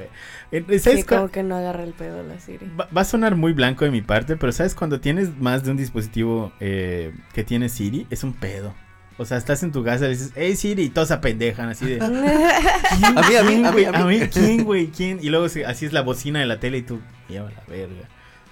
Eh, 0.52 0.64
¿Sabes 0.78 1.00
Sí, 1.00 1.02
como 1.02 1.28
que 1.28 1.42
no 1.42 1.56
agarra 1.56 1.82
el 1.82 1.92
pedo 1.92 2.22
la 2.22 2.38
Siri. 2.38 2.70
Va, 2.78 2.88
va 2.96 3.00
a 3.00 3.04
sonar 3.04 3.34
muy 3.34 3.52
blanco 3.52 3.84
de 3.84 3.90
mi 3.90 4.00
parte, 4.02 4.36
pero 4.36 4.52
¿sabes? 4.52 4.74
Cuando 4.76 5.00
tienes 5.00 5.36
más 5.38 5.64
de 5.64 5.72
un 5.72 5.76
dispositivo 5.76 6.52
eh, 6.60 7.12
que 7.34 7.42
tiene 7.42 7.68
Siri, 7.68 8.06
es 8.10 8.22
un 8.22 8.32
pedo. 8.32 8.74
O 9.18 9.24
sea, 9.24 9.38
estás 9.38 9.62
en 9.62 9.72
tu 9.72 9.82
casa 9.82 10.04
y 10.04 10.08
le 10.08 10.14
dices, 10.14 10.32
hey 10.36 10.56
Siri, 10.56 10.84
y 10.84 10.88
todos 10.90 11.08
se 11.08 11.14
apendejan 11.14 11.68
así 11.70 11.86
de... 11.86 11.98
¿Quién, 11.98 13.18
A 13.18 13.22
mí, 13.22 13.36
a 13.36 13.42
mí, 13.42 13.48
quién, 13.48 13.66
a 13.66 13.72
mí, 13.72 13.84
güey? 13.84 13.86
a 13.86 14.04
mí. 14.04 14.20
¿quién, 14.28 14.64
güey? 14.64 14.86
¿Quién? 14.88 15.18
Y 15.22 15.30
luego 15.30 15.46
así 15.46 15.86
es 15.86 15.92
la 15.92 16.02
bocina 16.02 16.40
de 16.40 16.46
la 16.46 16.60
tele 16.60 16.78
y 16.78 16.82
tú, 16.82 17.00
lleva 17.28 17.50
la 17.50 17.62
verga. 17.66 18.08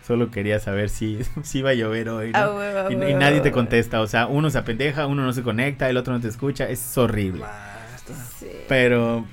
Solo 0.06 0.30
quería 0.30 0.60
saber 0.60 0.88
si, 0.90 1.18
si 1.42 1.58
iba 1.58 1.70
a 1.70 1.74
llover 1.74 2.08
hoy. 2.08 2.30
¿no? 2.32 2.38
Ah, 2.38 2.54
huevo, 2.54 2.90
y, 2.90 3.14
nadie 3.14 3.40
te 3.40 3.52
contesta. 3.52 4.00
O 4.00 4.06
sea, 4.06 4.26
uno 4.26 4.50
se 4.50 4.58
apendeja, 4.58 5.06
uno 5.06 5.22
no 5.22 5.32
se 5.32 5.42
conecta, 5.42 5.88
el 5.88 5.96
otro 5.96 6.12
no 6.14 6.20
te 6.20 6.28
escucha. 6.28 6.68
Es 6.68 6.96
horrible. 6.96 7.42
Basta. 7.42 8.14
Sí. 8.38 8.48
Pero 8.68 9.26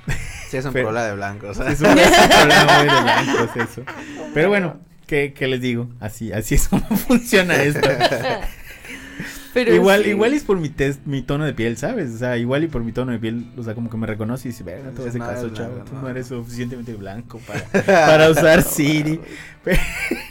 Sí, 0.52 0.58
es 0.58 0.66
un 0.66 0.74
Pero- 0.74 0.88
problema 0.90 1.08
de 1.08 1.16
blancos. 1.16 1.60
es 1.62 1.80
un, 1.80 1.98
es 1.98 2.10
un 2.10 2.28
problema 2.30 2.78
muy 2.78 2.94
de 2.94 3.02
blancos 3.02 3.56
eso. 3.56 3.84
Pero 4.34 4.50
bueno, 4.50 4.82
¿qué, 5.08 5.34
qué 5.34 5.48
les 5.48 5.62
digo? 5.62 5.88
Así, 6.02 6.34
así 6.34 6.56
es 6.56 6.68
como 6.68 6.84
funciona 6.98 7.56
esto. 7.64 7.90
Pero 9.54 9.74
igual, 9.74 10.04
sí. 10.04 10.12
igual 10.12 10.34
es 10.34 10.44
por 10.44 10.60
mi 10.60 10.70
test, 10.70 11.06
mi 11.06 11.22
tono 11.22 11.46
de 11.46 11.54
piel, 11.54 11.78
¿sabes? 11.78 12.12
O 12.12 12.18
sea, 12.18 12.38
igual 12.38 12.64
y 12.64 12.68
por 12.68 12.84
mi 12.84 12.92
tono 12.92 13.12
de 13.12 13.20
piel, 13.20 13.46
o 13.58 13.64
sea, 13.64 13.76
como 13.76 13.90
que 13.90 13.98
me 13.98 14.08
reconoce 14.08 14.48
y 14.48 14.52
dice, 14.52 14.64
verga, 14.64 14.92
todo 14.92 15.08
ese 15.08 15.20
no 15.20 15.26
caso, 15.26 15.50
chavo, 15.50 15.74
blanco, 15.74 15.90
tú 15.90 15.96
no 15.96 16.02
no". 16.04 16.10
eres 16.10 16.28
suficientemente 16.28 16.94
blanco 16.96 17.40
para, 17.40 17.86
para 17.86 18.30
usar 18.30 18.64
Siri. 18.64 19.20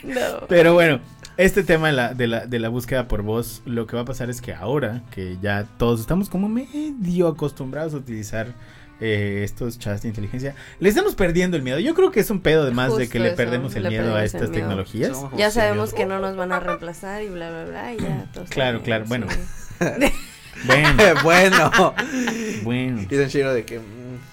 No. 0.03 0.47
Pero 0.49 0.75
bueno, 0.75 1.01
este 1.37 1.63
tema 1.63 1.87
de 1.87 1.93
la, 1.93 2.15
de, 2.15 2.27
la, 2.27 2.47
de 2.47 2.59
la 2.59 2.69
búsqueda 2.69 3.07
por 3.07 3.23
voz, 3.23 3.63
lo 3.65 3.87
que 3.87 3.97
va 3.97 4.03
a 4.03 4.05
pasar 4.05 4.29
es 4.29 4.41
que 4.41 4.53
ahora 4.53 5.03
que 5.11 5.39
ya 5.41 5.67
todos 5.79 6.01
estamos 6.01 6.29
como 6.29 6.49
medio 6.49 7.29
acostumbrados 7.29 7.95
a 7.95 7.99
utilizar 7.99 8.49
eh, 9.01 9.43
estos 9.45 9.79
chats 9.79 10.03
de 10.03 10.09
inteligencia, 10.09 10.55
le 10.79 10.89
estamos 10.89 11.15
perdiendo 11.15 11.57
el 11.57 11.63
miedo. 11.63 11.79
Yo 11.79 11.95
creo 11.95 12.11
que 12.11 12.21
es 12.21 12.31
un 12.31 12.41
pedo 12.41 12.63
además 12.63 12.89
de 12.97 13.05
Justo 13.05 13.13
que 13.13 13.19
le 13.19 13.29
eso, 13.29 13.37
perdemos 13.37 13.75
el 13.77 13.85
le 13.85 13.89
miedo 13.91 14.03
a 14.03 14.07
perdemos 14.07 14.27
estas 14.35 14.41
miedo. 14.51 14.53
tecnologías. 14.53 15.13
Somos 15.17 15.37
Ya 15.37 15.51
sabemos 15.51 15.93
que 15.95 16.07
no 16.07 16.19
nos 16.21 16.37
van 16.37 16.53
a 16.53 16.61
reemplazar 16.61 17.23
y 17.23 17.29
bla, 17.29 17.51
bla, 17.51 17.65
bla, 17.65 17.95
y 17.95 17.99
ya 17.99 18.27
Claro, 18.49 18.81
bien, 18.81 18.85
claro, 18.85 19.05
bueno. 19.09 19.27
Bueno, 20.67 21.15
bueno. 21.23 21.95
bueno. 22.63 22.99
Dicen 23.09 23.29
Shiro 23.29 23.55
de 23.55 23.65
que 23.65 23.79
mm, 23.79 23.83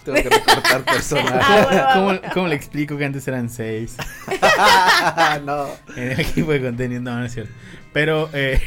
tengo 0.03 0.17
que 0.17 0.29
recortar 0.29 0.83
personal. 0.83 1.39
Ah, 1.41 1.91
¿Cómo, 1.93 2.33
¿Cómo 2.33 2.47
le 2.47 2.55
explico 2.55 2.97
que 2.97 3.05
antes 3.05 3.27
eran 3.27 3.49
seis? 3.49 3.95
no. 5.45 5.67
En 5.95 6.11
el 6.11 6.19
equipo 6.19 6.51
de 6.51 6.61
contenido, 6.61 7.01
no, 7.01 7.19
no 7.19 7.25
es 7.25 7.33
cierto. 7.33 7.53
Pero, 7.93 8.29
eh, 8.33 8.61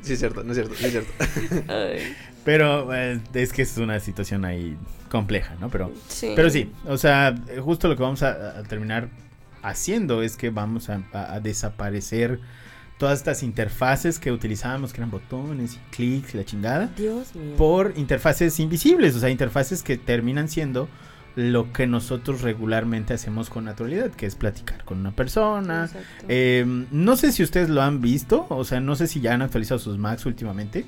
Sí, 0.00 0.14
es 0.14 0.20
cierto, 0.20 0.42
no 0.42 0.52
es 0.52 0.56
cierto, 0.56 0.74
no 0.80 0.86
es 0.86 0.92
cierto. 0.92 1.12
Ay, 1.68 2.16
pero 2.48 2.94
eh, 2.94 3.20
es 3.34 3.52
que 3.52 3.60
es 3.60 3.76
una 3.76 4.00
situación 4.00 4.46
ahí 4.46 4.74
compleja, 5.10 5.54
¿no? 5.60 5.68
Pero, 5.68 5.92
sí. 6.08 6.32
pero 6.34 6.48
sí, 6.48 6.72
o 6.86 6.96
sea, 6.96 7.34
justo 7.62 7.88
lo 7.88 7.96
que 7.96 8.02
vamos 8.02 8.22
a, 8.22 8.60
a 8.60 8.62
terminar 8.62 9.10
haciendo 9.60 10.22
es 10.22 10.38
que 10.38 10.48
vamos 10.48 10.88
a, 10.88 11.02
desaparecer 11.42 12.40
todas 12.96 13.18
estas 13.18 13.42
interfaces 13.42 14.18
que 14.18 14.32
utilizábamos, 14.32 14.94
que 14.94 15.00
eran 15.00 15.10
botones 15.10 15.74
y 15.74 15.94
clics 15.94 16.34
y 16.34 16.38
la 16.38 16.44
chingada, 16.46 16.90
Dios 16.96 17.34
mío. 17.34 17.54
por 17.58 17.92
interfaces 17.96 18.58
invisibles, 18.60 19.14
o 19.14 19.20
sea, 19.20 19.28
interfaces 19.28 19.82
que 19.82 19.98
terminan 19.98 20.48
siendo 20.48 20.88
lo 21.36 21.70
que 21.74 21.86
nosotros 21.86 22.40
regularmente 22.40 23.12
hacemos 23.12 23.50
con 23.50 23.66
naturalidad, 23.66 24.10
que 24.12 24.24
es 24.24 24.36
platicar 24.36 24.86
con 24.86 25.00
una 25.00 25.12
persona. 25.12 25.90
Eh, 26.28 26.64
no 26.90 27.14
sé 27.16 27.30
si 27.30 27.42
ustedes 27.42 27.68
lo 27.68 27.82
han 27.82 28.00
visto, 28.00 28.46
o 28.48 28.64
sea, 28.64 28.80
no 28.80 28.96
sé 28.96 29.06
si 29.06 29.20
ya 29.20 29.34
han 29.34 29.42
actualizado 29.42 29.78
sus 29.78 29.98
Macs 29.98 30.24
últimamente, 30.24 30.86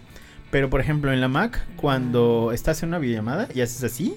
pero 0.51 0.69
por 0.71 0.81
ejemplo 0.81 1.13
en 1.13 1.21
la 1.21 1.29
Mac, 1.29 1.65
cuando 1.77 2.51
estás 2.53 2.83
en 2.83 2.89
una 2.91 2.99
videollamada 2.99 3.49
y 3.55 3.61
haces 3.61 3.83
así, 3.85 4.17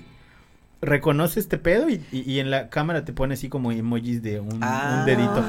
reconoce 0.82 1.40
este 1.40 1.58
pedo 1.58 1.90
y, 1.90 2.02
y- 2.12 2.30
y 2.30 2.40
en 2.40 2.52
la 2.52 2.70
cámara 2.70 3.06
te 3.06 3.14
pone 3.14 3.36
así 3.36 3.48
como 3.48 3.72
emojis 3.72 4.22
de 4.22 4.42
un, 4.42 4.56
un 4.56 4.60
Ah. 4.62 5.04
dedito. 5.06 5.42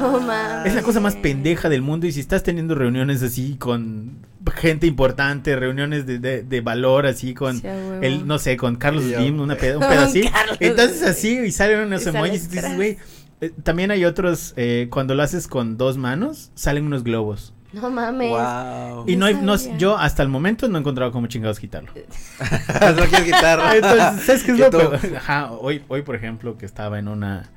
Es 0.65 0.75
la 0.77 0.83
cosa 0.83 1.01
más 1.01 1.17
pendeja 1.17 1.69
del 1.69 1.83
mundo 1.83 2.07
y 2.07 2.13
si 2.13 2.21
estás 2.21 2.45
teniendo 2.45 2.77
reuniones 2.77 3.21
así 3.23 3.57
con 3.59 4.19
gente 4.55 4.87
importante, 4.87 5.57
reuniones 5.57 6.07
de, 6.07 6.21
de- 6.21 6.43
de 6.45 6.61
valor 6.61 7.07
así 7.07 7.35
con... 7.35 7.59
Sí. 7.61 7.67
El, 8.01 8.27
no 8.29 8.39
sé, 8.39 8.57
con 8.57 8.77
Carlos. 8.77 9.03
Slim, 9.05 9.41
una 9.41 9.57
pedo, 9.57 9.81
un 9.81 9.87
pedo 9.89 10.03
así. 10.03 10.23
Entonces 10.61 11.03
así, 11.03 11.39
y 11.39 11.51
salen 11.51 11.81
unos 11.81 12.07
Y 12.07 12.09
emojis 12.11 12.45
y 12.45 12.49
dices, 12.49 12.77
güey. 12.77 12.99
eh, 13.41 13.51
también 13.65 13.91
hay 13.91 14.05
otros, 14.05 14.53
eh, 14.57 14.87
cuando 14.91 15.17
lo 15.17 15.25
haces 15.25 15.49
con 15.49 15.77
dos 15.77 15.97
manos, 15.97 16.53
salen 16.55 16.85
unos 16.87 17.03
globos. 17.03 17.53
No 17.75 17.91
mames. 17.91 18.31
Wow. 18.31 19.05
Y 19.09 19.17
no, 19.17 19.27
hay, 19.27 19.35
no 19.35 19.57
yo 19.77 19.97
hasta 19.99 20.23
el 20.23 20.29
momento 20.29 20.69
no 20.69 20.79
he 20.79 20.81
encontrado 20.81 21.11
cómo 21.13 21.27
chingados 21.27 21.59
quitarlo. 21.59 21.91
no 22.97 23.05
quieres 23.07 23.25
guitarra. 23.27 23.75
Entonces, 23.77 24.25
¿sabes 24.25 24.43
qué 24.45 24.53
es 24.53 24.59
¿Y 24.59 24.61
lo 24.61 24.71
peor? 24.71 24.99
Ajá, 25.17 25.53
hoy, 25.53 25.83
hoy, 25.89 26.03
por 26.03 26.15
ejemplo, 26.17 26.57
que 26.57 26.67
estaba 26.67 26.99
en 26.99 27.09
una 27.09 27.51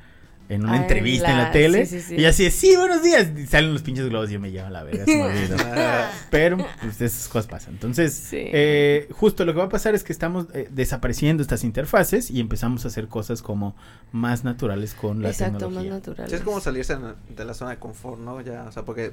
en 0.50 0.64
una 0.64 0.78
en 0.78 0.84
entrevista 0.84 1.30
en 1.30 1.38
la 1.40 1.52
tele 1.52 1.86
sí, 1.86 2.00
sí, 2.00 2.06
sí. 2.08 2.22
y 2.22 2.24
así, 2.24 2.46
de, 2.46 2.52
sí, 2.52 2.74
buenos 2.78 3.04
días, 3.04 3.28
y 3.38 3.46
salen 3.48 3.74
los 3.74 3.82
pinches 3.82 4.08
globos 4.08 4.30
y 4.30 4.34
yo 4.36 4.40
me 4.40 4.50
llevo 4.50 4.68
a 4.68 4.70
la 4.70 4.82
verga, 4.84 5.04
se 5.04 5.14
me 5.18 5.24
olvidó. 5.24 5.58
Pero 6.32 6.56
pues 6.82 7.02
esas 7.02 7.28
cosas 7.28 7.48
pasan. 7.48 7.74
Entonces, 7.74 8.14
Sí. 8.14 8.38
eh, 8.40 9.10
justo 9.12 9.44
lo 9.44 9.52
que 9.52 9.60
va 9.60 9.66
a 9.66 9.70
pasar 9.70 9.94
es 9.94 10.06
que 10.06 10.14
estamos 10.14 10.46
eh, 10.54 10.70
desapareciendo 10.72 11.44
estas 11.44 11.66
interfaces 11.66 12.32
y 12.32 12.40
empezamos 12.40 12.86
a 12.86 12.88
hacer 12.88 13.10
cosas 13.10 13.42
como 13.42 13.76
más 14.14 14.46
naturales 14.46 14.94
con 14.94 15.22
la 15.22 15.32
Exacto, 15.32 15.52
más 15.54 15.60
tecnología. 15.64 15.92
natural. 15.92 16.30
Sí, 16.30 16.36
es 16.36 16.42
como 16.44 16.62
salirse 16.62 16.94
en- 16.94 17.36
de 17.36 17.44
la 17.44 17.54
zona 17.54 17.72
de 17.72 17.78
confort, 17.80 18.22
¿no? 18.22 18.40
Ya, 18.40 18.64
o 18.64 18.72
sea, 18.72 18.84
porque 18.86 19.12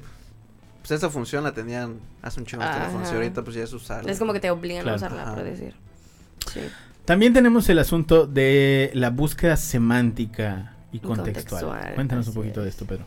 pues 0.86 0.98
esa 0.98 1.08
función 1.08 1.42
la 1.44 1.52
tenían 1.54 1.98
hace 2.20 2.40
un 2.40 2.44
chingo 2.46 2.62
de 2.62 2.70
teléfonos 2.70 3.10
y 3.10 3.14
ahorita 3.14 3.42
pues 3.42 3.56
ya 3.56 3.62
es 3.64 3.72
usarla. 3.72 4.12
Es 4.12 4.18
como 4.18 4.34
que 4.34 4.40
te 4.40 4.50
obligan 4.50 4.82
Claro. 4.82 4.96
a 4.96 4.96
usarla, 4.98 5.22
Ajá. 5.22 5.34
por 5.36 5.44
decir. 5.44 5.74
Sí. 6.52 6.60
También 7.06 7.32
tenemos 7.32 7.66
el 7.70 7.78
asunto 7.78 8.26
de 8.26 8.90
la 8.92 9.08
búsqueda 9.08 9.56
semántica 9.56 10.74
y 10.92 10.98
contextual. 10.98 11.62
contextual, 11.62 11.94
Cuéntanos 11.94 12.28
un 12.28 12.34
poquito 12.34 12.60
de 12.62 12.68
es. 12.68 12.74
esto, 12.74 12.84
Pedro. 12.84 13.06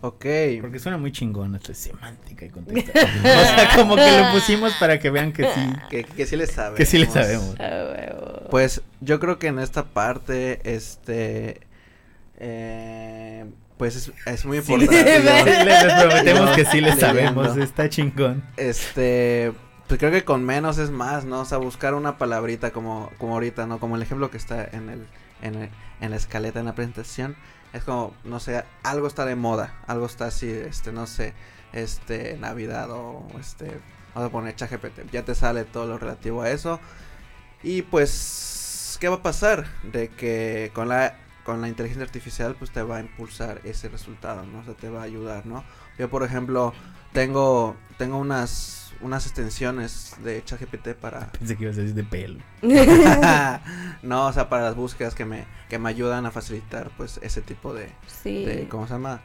Ok. 0.00 0.24
Porque 0.62 0.78
suena 0.80 0.98
muy 0.98 1.12
chingón 1.12 1.54
esto 1.54 1.68
de 1.68 1.74
semántica 1.74 2.46
y 2.46 2.48
contextual. 2.48 3.06
o 3.20 3.22
sea, 3.22 3.70
como 3.76 3.94
que 3.94 4.10
lo 4.18 4.32
pusimos 4.32 4.72
para 4.74 4.98
que 4.98 5.10
vean 5.10 5.32
que 5.32 5.44
sí, 5.44 5.72
Que, 5.90 6.02
que 6.04 6.26
sí 6.26 6.34
le 6.36 6.46
sabemos. 6.48 6.76
que 6.76 6.86
sí 6.86 6.98
le 6.98 7.06
sabemos. 7.06 7.54
Pues 8.50 8.82
yo 9.00 9.20
creo 9.20 9.38
que 9.38 9.46
en 9.46 9.60
esta 9.60 9.84
parte, 9.84 10.60
este, 10.64 11.60
eh, 12.38 13.44
pues 13.80 13.96
es, 13.96 14.12
es 14.26 14.44
muy 14.44 14.60
Sí, 14.60 14.74
importante. 14.74 15.22
yo- 15.24 15.64
Les, 15.64 15.64
les 15.64 15.92
prometemos 16.04 16.50
que 16.50 16.64
sí 16.66 16.80
le 16.82 16.94
sabemos, 16.96 17.56
está 17.56 17.88
chingón. 17.88 18.44
Este, 18.58 19.52
pues 19.88 19.98
creo 19.98 20.12
que 20.12 20.22
con 20.22 20.44
menos 20.44 20.76
es 20.76 20.90
más, 20.90 21.24
¿no? 21.24 21.40
O 21.40 21.44
sea, 21.46 21.56
buscar 21.56 21.94
una 21.94 22.18
palabrita 22.18 22.72
como, 22.72 23.10
como 23.16 23.32
ahorita, 23.34 23.66
¿no? 23.66 23.80
Como 23.80 23.96
el 23.96 24.02
ejemplo 24.02 24.30
que 24.30 24.36
está 24.36 24.64
en 24.64 24.90
el, 24.90 25.06
en 25.40 25.54
el- 25.54 25.70
en 26.02 26.10
la 26.10 26.16
escaleta, 26.16 26.60
en 26.60 26.66
la 26.66 26.74
presentación. 26.74 27.36
Es 27.72 27.82
como, 27.84 28.12
no 28.24 28.38
sé, 28.38 28.62
algo 28.82 29.06
está 29.06 29.24
de 29.24 29.34
moda, 29.34 29.74
algo 29.86 30.04
está 30.04 30.26
así, 30.26 30.50
este, 30.50 30.92
no 30.92 31.06
sé, 31.06 31.32
este, 31.72 32.36
Navidad 32.38 32.90
o 32.90 33.26
este, 33.40 33.70
vamos 34.14 34.28
a 34.28 34.32
poner 34.32 34.56
ChatGPT. 34.56 35.10
Ya 35.10 35.24
te 35.24 35.34
sale 35.34 35.64
todo 35.64 35.86
lo 35.86 35.96
relativo 35.96 36.42
a 36.42 36.50
eso. 36.50 36.80
Y 37.62 37.80
pues, 37.82 38.98
¿qué 39.00 39.08
va 39.08 39.16
a 39.16 39.22
pasar? 39.22 39.66
De 39.84 40.08
que 40.08 40.70
con 40.74 40.88
la, 40.88 41.16
con 41.44 41.60
la 41.60 41.68
inteligencia 41.68 42.04
artificial, 42.04 42.54
pues 42.58 42.70
te 42.70 42.82
va 42.82 42.98
a 42.98 43.00
impulsar 43.00 43.60
ese 43.64 43.88
resultado, 43.88 44.44
¿no? 44.46 44.60
O 44.60 44.64
sea, 44.64 44.74
te 44.74 44.88
va 44.88 45.00
a 45.00 45.04
ayudar, 45.04 45.46
¿no? 45.46 45.64
Yo, 45.98 46.08
por 46.10 46.22
ejemplo, 46.22 46.72
tengo, 47.12 47.76
tengo 47.98 48.18
unas, 48.18 48.92
unas 49.00 49.26
extensiones 49.26 50.16
de 50.22 50.42
ChatGPT 50.44 50.94
para... 50.94 51.32
Pensé 51.38 51.56
que 51.56 51.64
ibas 51.64 51.78
a 51.78 51.80
decir 51.80 51.94
de 51.94 52.04
pelo. 52.04 52.40
no, 54.02 54.26
o 54.26 54.32
sea, 54.32 54.48
para 54.48 54.62
las 54.62 54.76
búsquedas 54.76 55.14
que 55.14 55.24
me, 55.24 55.46
que 55.68 55.78
me 55.78 55.88
ayudan 55.88 56.26
a 56.26 56.30
facilitar, 56.30 56.90
pues, 56.96 57.18
ese 57.22 57.42
tipo 57.42 57.74
de, 57.74 57.92
sí. 58.06 58.44
de 58.44 58.68
¿cómo 58.68 58.86
se 58.86 58.94
llama? 58.94 59.22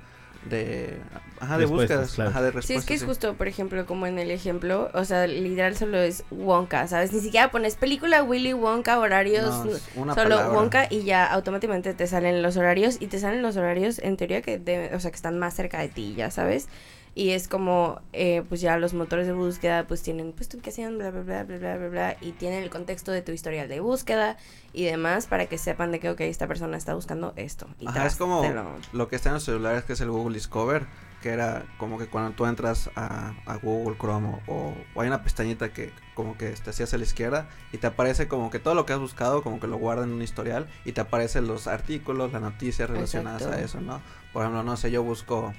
De, 0.49 0.97
ajá, 1.39 1.57
de 1.57 1.65
búsquedas, 1.65 2.11
claro. 2.13 2.29
ajá, 2.29 2.41
de 2.43 2.61
Sí, 2.61 2.75
es 2.75 2.85
que 2.85 2.93
es 2.93 3.01
sí. 3.01 3.05
justo, 3.07 3.33
por 3.35 3.47
ejemplo, 3.47 3.85
como 3.85 4.05
en 4.07 4.19
el 4.19 4.29
ejemplo, 4.31 4.89
o 4.93 5.03
sea, 5.05 5.25
literal 5.27 5.75
solo 5.75 5.97
es 5.97 6.23
Wonka, 6.31 6.87
¿sabes? 6.87 7.11
Ni 7.13 7.19
siquiera 7.19 7.49
pones 7.51 7.75
película 7.75 8.21
Willy 8.23 8.53
Wonka, 8.53 8.99
horarios, 8.99 9.65
No, 9.65 9.75
es 9.75 9.83
una 9.95 10.13
solo 10.13 10.35
palabra. 10.37 10.59
Wonka 10.59 10.87
y 10.89 11.03
ya 11.03 11.25
automáticamente 11.25 11.93
te 11.93 12.07
salen 12.07 12.41
los 12.41 12.57
horarios 12.57 12.97
y 12.99 13.07
te 13.07 13.19
salen 13.19 13.41
los 13.41 13.57
horarios 13.57 13.99
en 13.99 14.17
teoría 14.17 14.41
que, 14.41 14.59
de- 14.59 14.91
o 14.93 14.99
sea, 14.99 15.11
que 15.11 15.15
están 15.15 15.39
más 15.39 15.55
cerca 15.55 15.79
de 15.79 15.89
ti, 15.89 16.13
ya 16.15 16.29
sabes. 16.31 16.67
Y 17.15 17.29
es 17.31 17.47
como, 17.47 18.01
eh, 18.13 18.43
pues 18.49 18.59
ya 18.61 18.77
los 18.77 18.93
motores 18.93 19.25
de 19.25 19.33
búsqueda 19.33 19.87
pues 19.87 20.03
tienen, 20.03 20.33
pues 20.33 20.49
tu 20.49 20.57
ubicación, 20.57 20.97
bla, 20.97 21.11
bla, 21.11 21.21
bla, 21.21 21.43
bla, 21.45 21.57
bla, 21.57 21.77
bla, 21.77 21.87
bla, 21.87 22.17
y 22.21 22.33
tienen 22.33 22.61
el 22.61 22.69
contexto 22.69 23.11
de 23.11 23.21
tu 23.21 23.31
historial 23.31 23.69
de 23.69 23.79
búsqueda 23.79 24.37
y 24.73 24.83
demás 24.83 25.25
para 25.25 25.45
que 25.47 25.57
sepan 25.57 25.91
de 25.91 25.99
que, 26.01 26.09
ok, 26.09 26.19
esta 26.21 26.47
persona 26.47 26.75
está 26.77 26.93
buscando 26.93 27.33
esto. 27.37 27.67
Y 27.79 27.87
Ajá, 27.87 28.01
tras, 28.01 28.13
es 28.13 28.19
como 28.19 28.43
lo- 28.43 28.75
lo 28.91 29.07
que 29.07 29.15
está 29.15 29.29
en 29.29 29.35
los 29.35 29.43
celulares, 29.45 29.85
que 29.85 29.93
es 29.93 30.01
el 30.01 30.11
Google 30.11 30.35
Discover, 30.35 30.85
que 31.21 31.29
era 31.29 31.65
como 31.79 31.97
que 31.97 32.05
cuando 32.07 32.31
tú 32.35 32.45
entras 32.45 32.91
a, 32.95 33.33
a 33.45 33.55
Google 33.55 33.97
Chrome 33.97 34.41
o, 34.47 34.73
o 34.93 35.01
hay 35.01 35.07
una 35.07 35.23
pestañita 35.23 35.71
que 35.73 35.91
como 36.13 36.37
que 36.37 36.49
te 36.49 36.69
hacías 36.69 36.93
a 36.93 36.97
la 36.97 37.03
izquierda 37.05 37.47
y 37.71 37.77
te 37.77 37.87
aparece 37.87 38.27
como 38.27 38.51
que 38.51 38.59
todo 38.59 38.75
lo 38.75 38.85
que 38.85 38.93
has 38.93 38.99
buscado, 38.99 39.41
como 39.41 39.59
que 39.59 39.67
lo 39.67 39.77
guarda 39.77 40.03
en 40.03 40.11
un 40.11 40.21
historial 40.21 40.67
y 40.83 40.91
te 40.91 41.01
aparecen 41.01 41.47
los 41.47 41.65
artículos, 41.67 42.31
las 42.33 42.41
noticias 42.41 42.89
relacionadas 42.89 43.43
a 43.47 43.59
eso, 43.61 43.79
¿no? 43.81 44.01
Por 44.33 44.43
ejemplo, 44.43 44.61
no 44.63 44.77
sé, 44.77 44.91
yo 44.91 45.01
busco 45.01 45.53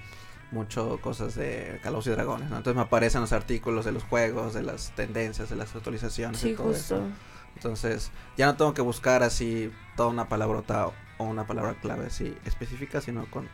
mucho 0.56 0.98
cosas 1.00 1.34
de 1.36 1.78
Calabozos 1.82 2.08
y 2.12 2.16
Dragones, 2.16 2.50
¿no? 2.50 2.56
Entonces 2.56 2.74
me 2.76 2.82
aparecen 2.82 3.20
los 3.20 3.32
artículos 3.32 3.84
de 3.84 3.92
los 3.92 4.02
juegos, 4.02 4.54
de 4.54 4.62
las 4.62 4.90
tendencias, 4.96 5.50
de 5.50 5.56
las 5.56 5.74
actualizaciones 5.74 6.42
y 6.42 6.48
Sí, 6.50 6.54
todo 6.54 6.70
eso. 6.72 6.96
justo. 6.96 7.08
Entonces, 7.54 8.10
ya 8.36 8.46
no 8.46 8.56
tengo 8.56 8.74
que 8.74 8.82
buscar 8.82 9.22
así 9.22 9.70
toda 9.96 10.08
una 10.08 10.28
palabrota 10.28 10.88
o 11.18 11.24
una 11.24 11.46
palabra 11.46 11.74
clave 11.80 12.06
así 12.06 12.36
específica, 12.44 13.00
sino 13.00 13.24
con 13.30 13.48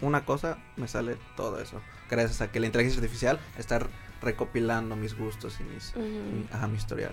una 0.00 0.24
cosa 0.24 0.58
me 0.76 0.86
sale 0.86 1.16
todo 1.36 1.60
eso. 1.60 1.80
Gracias 2.10 2.40
a 2.40 2.52
que 2.52 2.60
la 2.60 2.66
inteligencia 2.66 3.00
artificial 3.00 3.40
está 3.58 3.80
recopilando 4.22 4.94
mis 4.96 5.16
gustos 5.18 5.58
y 5.60 5.64
mis, 5.64 5.90
Ujú. 5.96 6.02
mi, 6.02 6.46
ajá, 6.52 6.68
mi 6.68 6.76
historial. 6.76 7.12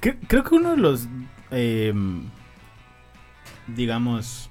Cre- 0.00 0.18
Creo 0.28 0.44
que 0.44 0.54
uno 0.54 0.70
de 0.72 0.76
los, 0.76 1.08
em, 1.50 2.28
digamos, 3.66 4.50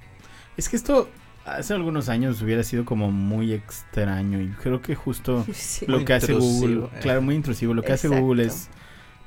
es 0.57 0.69
que 0.69 0.75
esto 0.75 1.09
hace 1.45 1.73
algunos 1.73 2.09
años 2.09 2.41
hubiera 2.41 2.63
sido 2.63 2.85
como 2.85 3.11
muy 3.11 3.53
extraño 3.53 4.41
y 4.41 4.49
creo 4.49 4.81
que 4.81 4.95
justo 4.95 5.45
Sí. 5.53 5.85
lo 5.87 5.97
Muy 5.97 6.05
que 6.05 6.13
hace 6.13 6.33
Google, 6.33 6.47
intrusivo, 6.47 6.85
eh. 6.95 6.99
claro, 7.01 7.21
muy 7.21 7.35
intrusivo, 7.35 7.73
lo 7.73 7.81
que 7.83 7.93
hace. 7.93 8.07
Google 8.07 8.45
es, 8.45 8.69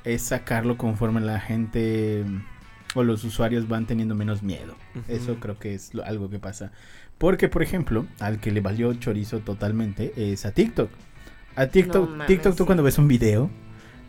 es 0.03 0.21
sacarlo 0.21 0.77
conforme 0.77 1.21
la 1.21 1.39
gente 1.39 2.23
o 2.93 3.03
los 3.03 3.23
usuarios 3.23 3.67
van 3.67 3.85
teniendo 3.85 4.15
menos 4.15 4.41
miedo. 4.41 4.75
Eso 5.07 5.35
creo 5.39 5.59
que 5.59 5.73
es 5.73 5.93
lo- 5.93 6.05
algo 6.05 6.29
que 6.29 6.39
pasa. 6.39 6.71
Porque, 7.17 7.49
por 7.49 7.61
ejemplo, 7.63 8.05
al 8.19 8.39
que 8.39 8.51
le 8.51 8.61
valió 8.61 8.93
chorizo 8.93 9.39
totalmente 9.39 10.13
es 10.15 10.45
a 10.45 10.51
TikTok. 10.51 10.89
A 11.55 11.67
TikTok, 11.67 12.03
No 12.05 12.11
mames, 12.11 12.27
TikTok 12.27 12.55
tú 12.55 12.63
sí. 12.63 12.65
cuando 12.65 12.83
ves 12.83 12.97
un 12.97 13.07
video 13.07 13.49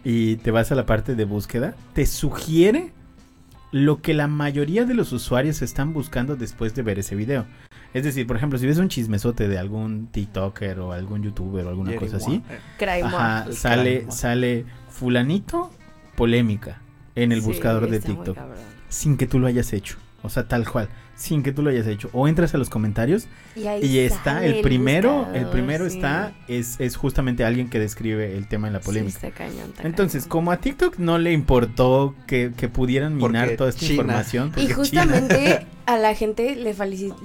y 0.05 0.37
te 0.37 0.51
vas 0.53 0.71
a 0.71 0.75
la 0.77 0.87
parte 0.87 1.15
de 1.17 1.25
búsqueda, 1.25 1.75
te 1.95 2.07
sugiere 2.07 2.93
lo 3.73 4.01
que 4.01 4.15
la 4.15 4.27
mayoría 4.27 4.85
de 4.85 4.95
los 4.95 5.13
usuarios 5.13 5.63
están 5.63 5.93
buscando 5.93 6.37
después 6.37 6.75
de 6.75 6.83
ver 6.83 6.99
ese 6.99 7.15
video. 7.15 7.47
Es 7.95 8.05
decir, 8.05 8.27
por 8.27 8.37
ejemplo, 8.37 8.59
si 8.59 8.67
ves 8.67 8.79
un 8.79 8.89
chismesote 8.89 9.49
de 9.49 9.59
algún 9.59 10.09
TikToker 10.09 10.81
o 10.81 10.93
algún 10.93 11.23
YouTuber 11.23 11.67
o 11.67 11.69
alguna 11.71 11.93
Jerry 11.93 12.07
cosa 12.07 12.17
así, 12.19 12.43
ajá, 13.03 13.47
El 13.49 13.55
sale, 13.55 14.07
sale 14.11 14.65
fulanito 14.89 15.71
polémica 16.15 16.81
en 17.15 17.33
el 17.33 17.41
Sí, 17.41 17.47
buscador 17.47 17.89
de 17.89 18.01
TikTok 18.01 18.39
sin 18.89 19.17
que 19.17 19.27
tú 19.27 19.39
lo 19.39 19.47
hayas 19.47 19.73
hecho. 19.73 19.97
O 20.27 20.31
sea, 20.31 20.47
tal 20.47 20.69
cual, 20.71 20.89
sin 21.15 21.43
que 21.43 21.53
tú 21.53 21.63
lo 21.63 21.71
hayas 21.71 21.87
hecho. 21.87 22.11
O 22.13 22.29
entras 22.29 22.55
a 22.55 22.59
los 22.59 22.69
comentarios 22.69 23.27
Y, 23.55 23.67
ahí 23.67 23.85
y 23.85 23.99
está 24.01 24.45
el 24.45 24.61
primero, 24.61 25.27
el 25.33 25.47
primero 25.47 25.89
sí. 25.89 25.97
está, 25.97 26.35
es, 26.49 26.79
es 26.79 26.97
justamente 26.97 27.45
alguien 27.45 27.71
que 27.71 27.79
describe 27.79 28.37
el 28.37 28.47
tema 28.49 28.67
en 28.67 28.75
la 28.75 28.81
Sí, 28.81 28.87
polémica. 28.87 29.17
está 29.17 29.31
cañón, 29.31 29.71
está 29.71 29.87
Entonces, 29.87 30.25
cañón. 30.25 30.31
como 30.31 30.53
a 30.53 30.59
TikTok 30.59 30.99
no 30.99 31.19
le 31.19 31.33
importó 31.33 32.15
que, 32.27 32.53
que 32.57 32.69
pudieran 32.69 33.17
minar 33.17 33.45
Porque 33.47 33.57
toda 33.57 33.71
esta 33.71 33.81
China. 33.81 33.93
información. 33.95 34.53
Y 34.57 34.61
China- 34.63 34.75
justamente 34.75 35.67
a 35.87 35.97
la 35.97 36.15
gente 36.15 36.55
le, 36.57 36.75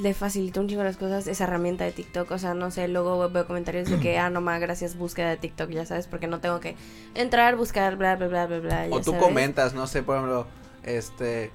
le 0.02 0.14
facilita 0.14 0.60
un 0.62 0.68
chingo 0.70 0.84
las 0.84 0.96
cosas 0.98 1.28
esa 1.28 1.44
herramienta 1.44 1.84
de 1.84 1.92
TikTok. 1.92 2.32
O 2.32 2.38
sea, 2.38 2.54
no 2.54 2.72
sé, 2.72 2.88
luego 2.88 3.30
veo 3.30 3.46
comentarios 3.48 3.90
de 3.90 4.00
que, 4.00 4.18
ah, 4.20 4.30
no 4.30 4.40
más, 4.40 4.62
gracias, 4.62 4.96
búsqueda 4.96 5.30
de 5.32 5.38
TikTok, 5.38 5.70
ya 5.70 5.86
sabes, 5.86 6.08
porque 6.08 6.28
no 6.28 6.40
tengo 6.40 6.60
que 6.62 6.76
entrar, 7.16 7.58
buscar, 7.58 7.98
bla, 7.98 8.16
bla, 8.16 8.28
bla, 8.28 8.46
bla, 8.48 8.60
bla. 8.60 8.88
O 8.92 9.00
tú 9.00 9.12
sabes. 9.12 9.22
comentas, 9.26 9.74
no 9.74 9.86
sé, 9.88 10.02
por 10.04 10.16
ejemplo, 10.16 10.48
este, 10.84 11.52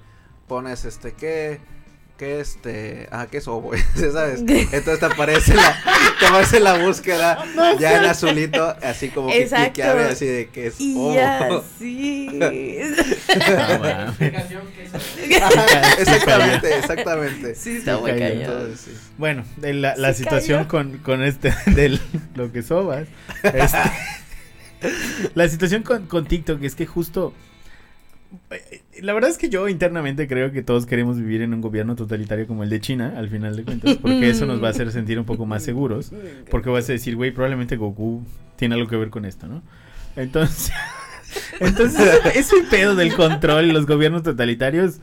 pones 0.48 0.84
este, 0.84 1.12
¿qué? 1.12 1.60
¿Qué 2.18 2.40
este? 2.40 3.08
Ah, 3.10 3.26
¿qué 3.30 3.36
es 3.38 3.46
Oboe? 3.48 3.76
¿Sabes? 3.94 4.40
Entonces 4.46 5.00
te 5.00 5.04
aparece 5.06 5.54
la, 5.54 5.78
te 6.18 6.26
aparece 6.26 6.60
la 6.60 6.78
búsqueda 6.78 7.44
ya 7.78 7.98
en 7.98 8.04
azulito, 8.06 8.74
así 8.82 9.10
como 9.10 9.28
que 9.28 9.42
Exacto. 9.42 9.72
cliqueable, 9.74 10.04
así 10.04 10.24
de 10.24 10.48
que 10.48 10.68
es 10.68 10.80
Y 10.80 10.94
Obo. 10.96 11.14
ya, 11.14 11.60
sí. 11.78 12.28
No, 12.32 12.46
mames. 13.80 14.16
Ajá, 15.42 15.92
exactamente, 15.98 16.78
exactamente. 16.78 17.54
sí, 17.54 17.76
está 17.76 17.98
muy 17.98 18.12
cayó. 18.12 18.20
cañón. 18.24 18.40
Entonces, 18.42 18.80
sí. 18.80 18.92
Bueno, 19.18 19.44
de 19.58 19.74
la, 19.74 19.94
la 19.96 20.14
situación 20.14 20.64
cayó. 20.64 20.68
con, 20.70 20.98
con 20.98 21.22
este, 21.22 21.52
de 21.66 22.00
lo 22.34 22.50
que 22.50 22.62
sobas. 22.62 23.08
este, 23.42 23.78
la 25.34 25.48
situación 25.48 25.82
con, 25.82 26.06
con 26.06 26.24
TikTok 26.26 26.62
es 26.62 26.74
que 26.74 26.86
justo. 26.86 27.34
La 29.02 29.12
verdad 29.12 29.30
es 29.30 29.38
que 29.38 29.48
yo 29.48 29.68
internamente 29.68 30.26
creo 30.28 30.52
que 30.52 30.62
todos 30.62 30.86
queremos 30.86 31.18
vivir 31.18 31.42
en 31.42 31.52
un 31.54 31.60
gobierno 31.60 31.96
totalitario 31.96 32.46
como 32.46 32.62
el 32.62 32.70
de 32.70 32.80
China, 32.80 33.14
al 33.16 33.28
final 33.28 33.56
de 33.56 33.64
cuentas, 33.64 33.96
porque 33.96 34.30
eso 34.30 34.46
nos 34.46 34.62
va 34.62 34.68
a 34.68 34.70
hacer 34.70 34.90
sentir 34.92 35.18
un 35.18 35.24
poco 35.26 35.44
más 35.46 35.62
seguros. 35.62 36.12
Porque 36.50 36.70
vas 36.70 36.88
a 36.88 36.92
decir, 36.92 37.16
güey, 37.16 37.30
probablemente 37.30 37.76
Goku 37.76 38.24
tiene 38.56 38.74
algo 38.74 38.88
que 38.88 38.96
ver 38.96 39.10
con 39.10 39.24
esto, 39.24 39.46
¿no? 39.46 39.62
Entonces, 40.16 40.72
entonces 41.60 42.20
ese 42.34 42.56
pedo 42.70 42.94
del 42.94 43.14
control 43.14 43.66
y 43.66 43.72
los 43.72 43.86
gobiernos 43.86 44.22
totalitarios, 44.22 45.00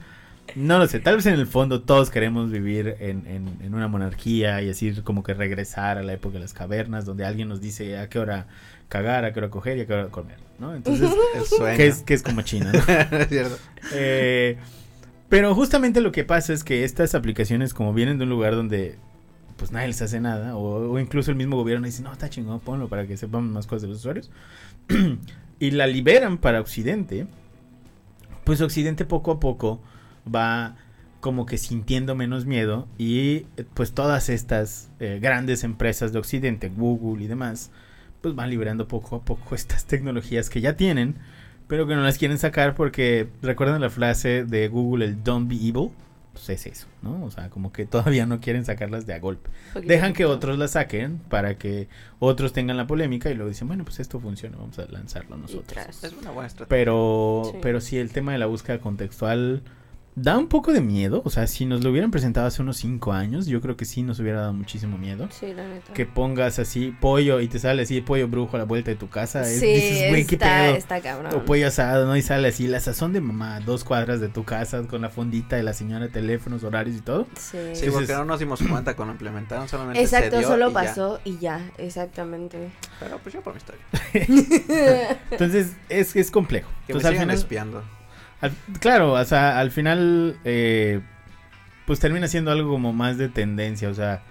no 0.56 0.77
lo 0.79 0.88
sé, 0.88 0.99
tal 0.99 1.15
vez 1.17 1.25
en 1.27 1.36
el 1.36 1.47
fondo 1.47 1.82
todos 1.84 2.10
queremos 2.10 2.51
vivir 2.51 2.95
en, 2.99 3.25
en- 3.27 3.58
en 3.62 3.73
una 3.73 3.88
monarquía 3.88 4.62
y 4.62 4.69
así 4.69 4.91
como 5.03 5.23
que 5.23 5.34
regresar 5.34 5.97
a 5.97 6.03
la 6.03 6.13
época 6.13 6.34
de 6.36 6.39
las 6.41 6.53
cavernas, 6.53 7.06
donde 7.06 7.25
alguien 7.25 7.47
nos 7.47 7.62
dice 7.62 7.97
a 7.97 8.10
qué 8.10 8.19
hora 8.19 8.47
cagar, 8.93 9.25
a 9.25 9.34
qué 9.34 9.39
hora 9.39 9.49
coger 9.49 9.79
y 9.79 9.82
a 9.82 9.88
qué 9.88 9.93
hora 9.93 10.08
comer, 10.10 10.38
¿no? 10.60 10.75
Entonces, 10.75 11.10
El 11.36 11.45
sueño. 11.45 11.77
que 11.77 11.88
es, 11.88 12.03
que 12.03 12.13
es 12.13 12.21
como 12.21 12.43
China, 12.43 12.71
¿no? 12.71 12.79
Es 13.17 13.27
cierto. 13.27 13.58
Eh, 13.91 14.58
pero 15.29 15.56
justamente 15.56 15.99
lo 15.99 16.12
que 16.12 16.23
pasa 16.23 16.53
es 16.53 16.63
que 16.63 16.84
estas 16.84 17.15
aplicaciones, 17.15 17.73
como 17.73 17.91
vienen 17.95 18.19
de 18.19 18.25
un 18.25 18.29
lugar 18.29 18.53
donde 18.53 18.97
pues 19.58 19.71
nadie 19.71 19.88
les 19.88 20.01
hace 20.03 20.19
nada, 20.19 20.56
o, 20.56 20.91
o 20.91 20.99
incluso 20.99 21.32
el 21.32 21.38
mismo 21.38 21.56
gobierno 21.56 21.88
dice, 21.88 22.03
no, 22.03 22.13
está 22.13 22.29
chingón, 22.29 22.60
ponlo 22.60 22.88
para 22.88 23.08
que 23.08 23.17
sepan 23.17 23.51
más 23.51 23.65
cosas 23.65 23.82
de 23.84 23.88
los 23.88 23.97
usuarios, 23.97 24.29
y 25.60 25.71
la 25.71 25.88
liberan 25.88 26.38
para 26.38 26.62
Occidente, 26.62 27.25
pues 28.43 28.62
Occidente 28.62 29.06
poco 29.06 29.32
a 29.32 29.39
poco 29.39 29.82
va 30.34 30.75
como 31.19 31.47
que 31.47 31.58
sintiendo 31.58 32.13
menos 32.13 32.45
miedo 32.45 32.88
y 32.99 33.45
pues 33.73 33.93
todas 33.93 34.29
estas 34.29 34.91
eh, 34.99 35.19
grandes 35.19 35.63
empresas 35.63 36.13
de 36.13 36.19
Occidente, 36.19 36.69
Google 36.69 37.23
y 37.23 37.27
demás, 37.27 37.71
pues 38.23 38.33
van 38.33 38.49
liberando 38.49 38.88
poco 38.88 39.17
a 39.17 39.21
poco 39.21 39.53
estas 39.55 39.86
tecnologías 39.86 40.49
que 40.49 40.62
ya 40.62 40.75
tienen, 40.75 41.17
pero 41.67 41.86
que 41.86 41.93
no 41.95 42.01
las 42.01 42.17
quieren 42.17 42.39
sacar 42.39 42.73
porque 42.73 43.27
recuerdan 43.43 43.81
la 43.81 43.91
frase 43.91 44.45
de 44.45 44.67
Google, 44.69 45.05
el 45.05 45.23
don't 45.23 45.47
be 45.49 45.55
evil, 45.55 45.89
pues 46.31 46.49
es 46.49 46.65
eso, 46.65 46.88
¿no? 47.03 47.23
O 47.23 47.29
sea, 47.29 47.49
como 47.51 47.71
que 47.71 47.86
todavía 47.86 48.25
no 48.25 48.39
quieren 48.39 48.65
sacarlas 48.65 49.05
de 49.05 49.13
a 49.13 49.19
golpe. 49.19 49.51
Dejan 49.86 50.13
que 50.13 50.25
otros 50.25 50.57
la 50.57 50.67
saquen 50.67 51.19
para 51.29 51.57
que 51.59 51.88
otros 52.17 52.53
tengan 52.53 52.75
la 52.77 52.88
polémica 52.88 53.29
y 53.29 53.36
luego 53.36 53.49
dicen, 53.49 53.67
bueno, 53.67 53.83
pues 53.83 53.99
esto 53.99 54.19
funciona, 54.19 54.57
vamos 54.57 54.79
a 54.79 54.86
lanzarlo 54.88 55.38
nosotros. 55.38 56.03
Es 56.03 56.13
una 56.13 56.31
buena 56.31 56.47
estrategia. 56.47 56.67
Pero, 56.69 57.43
Sí. 57.51 57.57
pero 57.62 57.81
sí, 57.81 57.97
el 57.99 58.12
tema 58.12 58.31
de 58.31 58.39
la 58.39 58.47
búsqueda 58.47 58.79
contextual 58.79 59.62
da 60.15 60.38
un 60.38 60.47
poco 60.47 60.71
de 60.73 60.82
miedo. 60.82 61.21
O 61.26 61.30
sea, 61.30 61.47
si 61.47 61.65
nos 61.65 61.84
lo 61.84 61.89
hubieran 61.91 62.12
presentado 62.12 62.47
hace 62.47 62.62
unos 62.62 62.78
5 62.78 63.13
años, 63.13 63.45
yo 63.47 63.62
creo 63.62 63.76
que 63.78 63.86
sí 63.86 64.04
nos 64.04 64.19
hubiera 64.19 64.41
dado 64.41 64.54
muchísimo 64.54 64.97
miedo. 64.97 65.28
Sí, 65.32 65.54
la 65.54 65.67
neta. 65.67 65.93
Que 65.93 66.06
pongas 66.06 66.60
así 66.60 66.95
pollo 66.99 67.39
y 67.41 67.47
te 67.47 67.60
sale 67.60 67.82
así 67.84 68.02
pollo 68.02 68.28
brujo 68.28 68.56
a 68.56 68.60
la 68.60 68.65
vuelta 68.65 68.91
de 68.91 68.95
tu 68.97 69.10
casa. 69.10 69.41
es- 69.41 69.60
sí, 69.60 69.65
dices, 69.67 70.10
güey, 70.10 70.26
qué 70.26 70.36
está, 70.36 70.47
pedo. 70.65 70.76
está 70.76 71.02
cabrón. 71.02 71.34
O 71.36 71.45
pollo 71.45 71.67
asado, 71.67 72.06
¿no? 72.06 72.15
Y 72.17 72.21
sale 72.21 72.47
así 72.49 72.67
la 72.67 72.80
sazón 72.80 73.13
de 73.13 73.21
mamá, 73.21 73.60
dos 73.60 73.84
cuadras 73.84 74.19
de 74.21 74.30
tu 74.30 74.43
casa, 74.43 74.82
con 74.88 75.02
la 75.02 75.10
fondita 75.10 75.56
de 75.56 75.63
la 75.63 75.73
señora, 75.73 76.08
teléfonos, 76.10 76.63
horarios 76.63 76.95
y 76.97 77.02
todo. 77.02 77.28
Sí. 77.38 77.52
Sí, 77.52 77.58
Entonces- 77.58 77.91
porque 77.93 78.13
no 78.13 78.26
nos 78.26 78.39
dimos 78.39 78.62
cuenta 78.62 78.95
cuando 78.95 79.13
implementaron, 79.13 79.67
solamente 79.67 80.02
Exacto, 80.02 80.32
se 80.32 80.38
dio 80.39 80.47
solo 80.47 80.69
y 80.69 80.73
ya. 80.73 80.80
pasó 80.80 81.19
y 81.26 81.38
ya, 81.39 81.71
exactamente. 81.78 82.69
Pero 82.99 83.17
pues 83.19 83.34
yo 83.34 83.41
por 83.41 83.54
mi 83.54 83.58
historia. 83.60 83.82
Entonces, 85.32 85.73
es, 85.89 86.15
es 86.15 86.32
complejo. 86.32 86.69
Que 86.88 86.93
me 86.93 86.99
Entonces, 86.99 87.06
al 87.12 87.17
final, 87.17 87.36
espiando. 87.36 87.84
Al- 88.43 88.51
claro, 88.79 89.13
o 89.13 89.25
sea, 89.25 89.60
al 89.60 89.71
final, 89.71 90.38
eh, 90.43 90.99
pues 91.88 91.99
termina 91.99 92.27
siendo 92.27 92.51
algo 92.51 92.69
como 92.71 92.93
más 92.93 93.17
de 93.17 93.29
tendencia, 93.29 93.89
o 93.89 93.93
sea. 93.93 94.21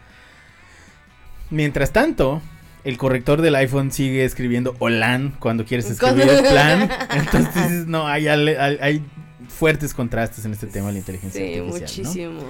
Mientras 1.51 1.93
tanto, 1.93 2.41
el 2.85 2.97
corrector 2.97 3.43
del 3.43 3.55
iPhone 3.57 3.91
sigue 3.93 4.25
escribiendo 4.25 4.75
OLAN 4.79 5.35
cuando 5.39 5.65
quieres 5.65 5.91
escribir 5.91 6.29
el 6.29 6.45
plan. 6.45 6.91
Entonces, 7.11 7.87
no, 7.87 8.07
hay, 8.07 8.27
hay, 8.29 8.49
hay 8.81 9.05
fuertes 9.49 9.93
contrastes 9.95 10.45
en 10.45 10.53
este 10.53 10.67
tema 10.67 10.87
de 10.89 10.93
la 10.95 10.99
inteligencia 11.01 11.41
Sí, 11.41 11.59
artificial. 11.59 12.07
muchísimo. 12.07 12.41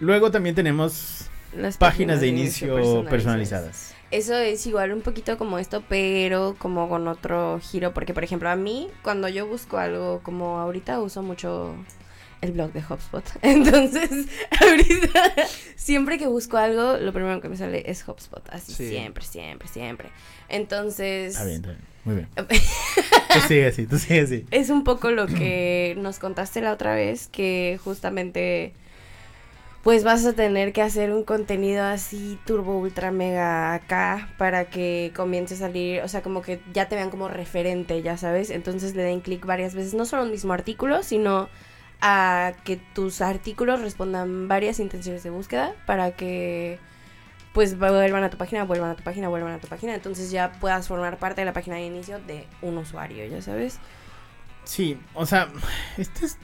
Luego 0.00 0.30
también 0.30 0.54
tenemos 0.54 1.28
Las 1.56 1.76
páginas 1.76 2.20
de 2.20 2.28
inicio 2.28 3.04
personalizadas. 3.08 3.94
Eso 4.10 4.34
es 4.36 4.66
igual 4.66 4.92
un 4.92 5.02
poquito 5.02 5.38
como 5.38 5.58
esto, 5.58 5.84
pero 5.88 6.56
como 6.58 6.88
con 6.88 7.06
otro 7.06 7.60
giro, 7.62 7.94
porque 7.94 8.12
por 8.12 8.24
ejemplo 8.24 8.48
a 8.50 8.56
mí, 8.56 8.88
cuando 9.02 9.28
yo 9.28 9.46
busco 9.46 9.78
algo, 9.78 10.20
como 10.24 10.58
ahorita 10.58 11.00
uso 11.00 11.22
mucho 11.22 11.74
el 12.40 12.52
blog 12.52 12.72
de 12.72 12.80
HubSpot. 12.80 13.22
Entonces, 13.42 14.10
ahorita, 14.60 15.34
siempre 15.76 16.18
que 16.18 16.26
busco 16.26 16.56
algo, 16.56 16.96
lo 16.96 17.12
primero 17.12 17.40
que 17.40 17.48
me 17.48 17.56
sale 17.56 17.84
es 17.88 18.06
HubSpot. 18.08 18.42
Así 18.50 18.72
Sí. 18.72 18.88
siempre, 18.88 19.24
siempre, 19.24 19.68
siempre. 19.68 20.08
Entonces, 20.48 21.34
Está 21.34 21.44
bien, 21.44 21.56
está 21.56 21.68
bien. 21.70 21.84
Muy 22.04 22.14
bien. 22.16 22.28
Tú 23.32 23.40
sigue 23.46 23.66
así, 23.66 23.86
tú 23.86 23.98
sigue 23.98 24.20
así. 24.22 24.46
es 24.50 24.70
un 24.70 24.82
poco 24.84 25.10
lo 25.12 25.26
que 25.28 25.94
nos 25.98 26.18
contaste 26.18 26.60
la 26.62 26.72
otra 26.72 26.94
vez, 26.94 27.28
que 27.28 27.78
justamente 27.84 28.72
pues 29.82 30.04
vas 30.04 30.26
a 30.26 30.34
tener 30.34 30.72
que 30.72 30.82
hacer 30.82 31.10
un 31.12 31.24
contenido 31.24 31.84
así 31.84 32.38
turbo 32.44 32.78
ultra 32.78 33.10
mega 33.10 33.72
acá 33.72 34.28
para 34.36 34.66
que 34.66 35.12
comience 35.16 35.54
a 35.54 35.58
salir, 35.58 36.02
o 36.02 36.08
sea, 36.08 36.22
como 36.22 36.42
que 36.42 36.60
ya 36.72 36.88
te 36.88 36.96
vean 36.96 37.10
como 37.10 37.28
referente, 37.28 38.02
ya 38.02 38.18
sabes, 38.18 38.50
entonces 38.50 38.94
le 38.94 39.02
den 39.02 39.20
clic 39.20 39.46
varias 39.46 39.74
veces, 39.74 39.94
no 39.94 40.04
solo 40.04 40.22
a 40.22 40.24
un 40.26 40.30
mismo 40.30 40.52
artículo, 40.52 41.02
sino 41.02 41.48
a 42.02 42.52
que 42.64 42.76
tus 42.76 43.20
artículos 43.22 43.80
respondan 43.80 44.48
varias 44.48 44.80
intenciones 44.80 45.22
de 45.22 45.30
búsqueda 45.30 45.74
para 45.86 46.12
que 46.12 46.78
pues 47.54 47.78
vuelvan 47.78 48.22
a 48.22 48.30
tu 48.30 48.36
página, 48.36 48.64
vuelvan 48.64 48.90
a 48.90 48.96
tu 48.96 49.02
página, 49.02 49.28
vuelvan 49.28 49.52
a 49.52 49.58
tu 49.58 49.68
página, 49.68 49.94
entonces 49.94 50.30
ya 50.30 50.52
puedas 50.60 50.88
formar 50.88 51.18
parte 51.18 51.40
de 51.40 51.46
la 51.46 51.52
página 51.52 51.76
de 51.76 51.86
inicio 51.86 52.20
de 52.20 52.46
un 52.62 52.76
usuario, 52.78 53.24
ya 53.26 53.40
sabes. 53.40 53.78
Sí, 54.64 54.98
o 55.14 55.24
sea, 55.24 55.48
este 55.96 56.26
es 56.26 56.38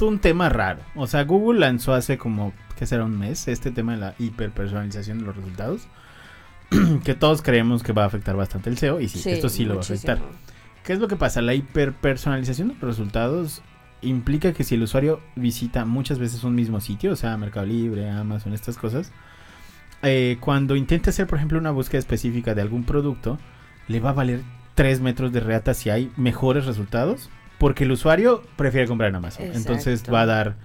un 0.00 0.18
tema 0.18 0.48
raro. 0.48 0.80
O 0.94 1.06
sea, 1.06 1.24
Google 1.24 1.60
lanzó 1.60 1.94
hace 1.94 2.18
como, 2.18 2.52
¿qué 2.76 2.86
será? 2.86 3.04
Un 3.04 3.18
mes, 3.18 3.48
este 3.48 3.70
tema 3.70 3.92
de 3.92 3.98
la 3.98 4.14
hiperpersonalización 4.18 5.18
de 5.18 5.24
los 5.24 5.36
resultados. 5.36 5.88
que 7.04 7.14
todos 7.14 7.42
creemos 7.42 7.82
que 7.82 7.92
va 7.92 8.04
a 8.04 8.06
afectar 8.06 8.36
bastante 8.36 8.70
el 8.70 8.78
SEO. 8.78 9.00
Y 9.00 9.08
sí, 9.08 9.28
esto 9.30 9.48
sí 9.48 9.64
lo 9.64 9.74
va 9.74 9.80
a 9.80 9.84
afectar. 9.84 10.20
¿Qué 10.84 10.92
es 10.92 10.98
lo 10.98 11.08
que 11.08 11.16
pasa? 11.16 11.42
La 11.42 11.54
hiperpersonalización 11.54 12.68
de 12.68 12.74
los 12.74 12.82
resultados 12.82 13.62
implica 14.00 14.52
que 14.52 14.64
si 14.64 14.74
el 14.74 14.82
usuario 14.82 15.20
visita 15.36 15.84
muchas 15.84 16.18
veces 16.18 16.42
un 16.44 16.54
mismo 16.54 16.80
sitio, 16.80 17.12
o 17.12 17.16
sea, 17.16 17.36
Mercado 17.36 17.66
Libre, 17.66 18.10
Amazon, 18.10 18.52
estas 18.52 18.76
cosas, 18.76 19.12
eh, 20.02 20.38
cuando 20.40 20.74
intente 20.74 21.10
hacer, 21.10 21.26
por 21.28 21.38
ejemplo, 21.38 21.58
una 21.58 21.70
búsqueda 21.70 22.00
específica 22.00 22.54
de 22.54 22.62
algún 22.62 22.84
producto, 22.84 23.38
le 23.86 24.00
va 24.00 24.10
a 24.10 24.14
valer 24.14 24.42
3 24.74 25.00
metros 25.00 25.32
de 25.32 25.40
reata 25.40 25.74
si 25.74 25.90
hay 25.90 26.10
mejores 26.16 26.66
resultados, 26.66 27.30
porque 27.62 27.84
el 27.84 27.92
usuario 27.92 28.42
prefiere 28.56 28.88
comprar 28.88 29.10
en 29.10 29.14
Amazon. 29.14 29.46
Entonces 29.54 30.02
va 30.12 30.22
a 30.22 30.26
dar 30.26 30.56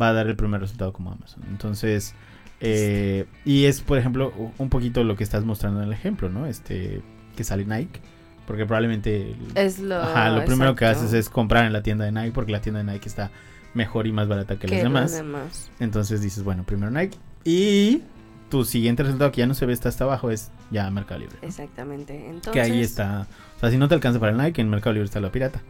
va 0.00 0.10
a 0.10 0.12
dar 0.12 0.26
el 0.26 0.36
primer 0.36 0.60
resultado 0.60 0.92
como 0.92 1.10
Amazon. 1.10 1.42
Entonces, 1.48 2.14
eh, 2.60 3.24
y 3.46 3.64
es, 3.64 3.80
por 3.80 3.96
ejemplo, 3.96 4.34
un 4.58 4.68
poquito 4.68 5.02
lo 5.02 5.16
que 5.16 5.24
estás 5.24 5.46
mostrando 5.46 5.80
en 5.80 5.86
el 5.86 5.94
ejemplo, 5.94 6.28
¿no? 6.28 6.44
Este, 6.44 7.00
que 7.36 7.42
sale 7.42 7.64
Nike, 7.64 8.02
porque 8.46 8.66
probablemente 8.66 9.34
Es 9.54 9.78
lo, 9.78 9.96
Ajá, 9.96 10.28
lo 10.28 10.44
primero 10.44 10.74
que 10.74 10.84
haces 10.84 11.14
es 11.14 11.30
comprar 11.30 11.64
en 11.64 11.72
la 11.72 11.82
tienda 11.82 12.04
de 12.04 12.12
Nike 12.12 12.32
porque 12.32 12.52
la 12.52 12.60
tienda 12.60 12.84
de 12.84 12.92
Nike 12.92 13.08
está 13.08 13.30
mejor 13.72 14.06
y 14.06 14.12
más 14.12 14.28
barata 14.28 14.56
que, 14.56 14.66
que 14.66 14.74
las 14.74 14.82
demás. 14.82 15.02
los 15.04 15.12
demás. 15.12 15.70
Entonces 15.80 16.20
dices, 16.20 16.44
bueno, 16.44 16.64
primero 16.64 16.90
Nike. 16.90 17.16
Y 17.44 18.02
tu 18.50 18.66
siguiente 18.66 19.04
resultado 19.04 19.32
que 19.32 19.38
ya 19.38 19.46
no 19.46 19.54
se 19.54 19.64
ve 19.64 19.72
está 19.72 19.88
hasta 19.88 20.04
abajo 20.04 20.30
es 20.30 20.50
ya 20.70 20.90
Mercado 20.90 21.20
Libre. 21.20 21.36
¿no? 21.40 21.48
Exactamente. 21.48 22.14
Entonces, 22.14 22.52
Que 22.52 22.60
ahí 22.60 22.82
está. 22.82 23.26
O 23.56 23.60
sea, 23.60 23.70
si 23.70 23.78
no 23.78 23.88
te 23.88 23.94
alcanza 23.94 24.20
para 24.20 24.32
el 24.32 24.38
Nike, 24.38 24.60
en 24.60 24.68
Mercado 24.68 24.92
Libre 24.92 25.06
está 25.06 25.18
la 25.18 25.32
pirata. 25.32 25.62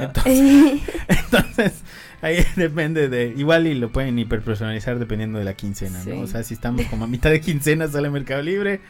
Entonces, 0.00 0.80
entonces, 1.08 1.72
ahí 2.20 2.44
depende 2.56 3.08
de. 3.08 3.34
Igual 3.36 3.66
y 3.66 3.74
lo 3.74 3.90
pueden 3.92 4.18
hiperpersonalizar 4.18 4.98
dependiendo 4.98 5.38
de 5.38 5.44
la 5.44 5.54
quincena, 5.54 6.00
Sí. 6.02 6.10
¿no? 6.10 6.20
O 6.20 6.26
sea, 6.26 6.42
si 6.42 6.54
estamos 6.54 6.84
como 6.86 7.04
a 7.04 7.08
mitad 7.08 7.30
de 7.30 7.40
quincena 7.40 7.88
sale 7.88 8.10
Mercado 8.10 8.42
Libre. 8.42 8.80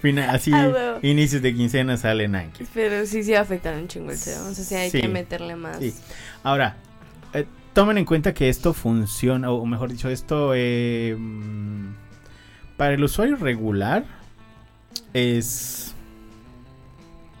Fina, 0.00 0.32
así, 0.32 0.50
Ah, 0.52 0.98
inicios 1.02 1.42
de 1.42 1.54
quincena 1.54 1.96
sale 1.96 2.26
Nike. 2.26 2.66
Pero 2.74 3.06
sí, 3.06 3.22
sí 3.22 3.34
afectan 3.36 3.78
un 3.78 3.86
chingo 3.86 4.10
el 4.10 4.18
SEO. 4.18 4.46
O 4.46 4.52
sea, 4.54 4.64
sí 4.64 4.74
hay 4.74 4.90
Sí. 4.90 5.00
que 5.00 5.06
meterle 5.06 5.54
más. 5.54 5.78
Sí. 5.78 5.94
Ahora, 6.42 6.74
eh, 7.34 7.46
tomen 7.72 7.98
en 7.98 8.04
cuenta 8.04 8.34
que 8.34 8.48
esto 8.48 8.74
funciona, 8.74 9.52
o 9.52 9.64
mejor 9.64 9.92
dicho, 9.92 10.08
esto 10.08 10.54
eh, 10.56 11.14
mm, 11.16 11.94
para 12.76 12.94
el 12.94 13.04
usuario 13.04 13.36
regular 13.36 14.04
es... 15.14 15.94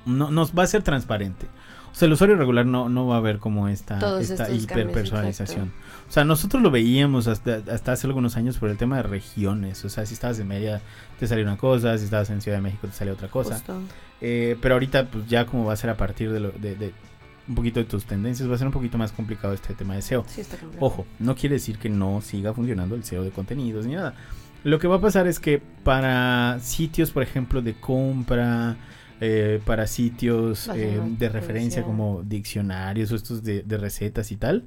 No, 0.06 0.30
nos 0.30 0.52
va 0.56 0.62
a 0.62 0.66
ser 0.68 0.82
transparente. 0.82 1.46
Sea, 2.02 2.06
el 2.08 2.12
usuario 2.14 2.36
regular 2.36 2.66
no, 2.66 2.88
no 2.88 3.06
va 3.06 3.16
a 3.16 3.20
ver 3.20 3.38
como 3.38 3.68
esta, 3.68 3.98
Todos 3.98 4.28
esta 4.28 4.44
cambios, 4.46 4.64
hiperpersonalización. 4.64 5.72
O 6.08 6.12
sea, 6.12 6.24
nosotros 6.24 6.62
lo 6.62 6.70
veíamos 6.70 7.26
hasta, 7.28 7.62
hasta 7.72 7.92
hace 7.92 8.06
algunos 8.06 8.36
años 8.36 8.58
por 8.58 8.68
el 8.70 8.76
tema 8.76 8.96
de 8.96 9.02
regiones. 9.04 9.84
O 9.84 9.88
sea, 9.88 10.04
si 10.06 10.14
estabas 10.14 10.38
en 10.38 10.48
Mérida 10.48 10.80
te 11.18 11.26
salía 11.26 11.44
una 11.44 11.56
cosa, 11.56 11.96
si 11.98 12.04
estabas 12.04 12.28
en 12.30 12.40
Ciudad 12.40 12.58
de 12.58 12.62
México 12.62 12.86
te 12.88 12.92
salía 12.94 13.12
otra 13.14 13.28
cosa. 13.28 13.54
Eh, 14.20 14.56
pero 14.60 14.74
ahorita, 14.74 15.06
pues 15.10 15.26
ya 15.28 15.46
como 15.46 15.64
va 15.64 15.72
a 15.72 15.76
ser 15.76 15.90
a 15.90 15.96
partir 15.96 16.30
de, 16.32 16.40
lo- 16.40 16.52
de, 16.52 16.74
de 16.76 16.92
un 17.48 17.54
poquito 17.54 17.80
de 17.80 17.86
tus 17.86 18.04
tendencias, 18.04 18.48
va 18.48 18.54
a 18.54 18.58
ser 18.58 18.66
un 18.66 18.72
poquito 18.72 18.98
más 18.98 19.12
complicado 19.12 19.52
este 19.54 19.74
tema 19.74 19.94
de 19.94 20.02
SEO. 20.02 20.24
Sí, 20.28 20.40
está. 20.42 20.56
Ojo, 20.80 21.06
no 21.18 21.34
quiere 21.34 21.54
decir 21.56 21.78
que 21.78 21.88
no 21.88 22.20
siga 22.20 22.52
funcionando 22.54 22.94
el 22.94 23.04
SEO 23.04 23.22
de 23.24 23.30
contenidos 23.30 23.86
ni 23.86 23.94
nada. 23.94 24.14
Lo 24.64 24.78
que 24.78 24.86
va 24.86 24.96
a 24.96 25.00
pasar 25.00 25.26
es 25.26 25.40
que 25.40 25.60
para 25.82 26.58
sitios, 26.60 27.10
por 27.10 27.22
ejemplo, 27.24 27.62
de 27.62 27.74
compra, 27.74 28.76
eh, 29.24 29.60
para 29.64 29.86
sitios 29.86 30.68
eh, 30.74 31.00
de 31.16 31.28
referencia 31.28 31.84
como 31.84 32.22
diccionarios 32.24 33.12
o 33.12 33.14
estos 33.14 33.44
de, 33.44 33.62
de 33.62 33.78
recetas 33.78 34.32
y 34.32 34.36
tal, 34.36 34.64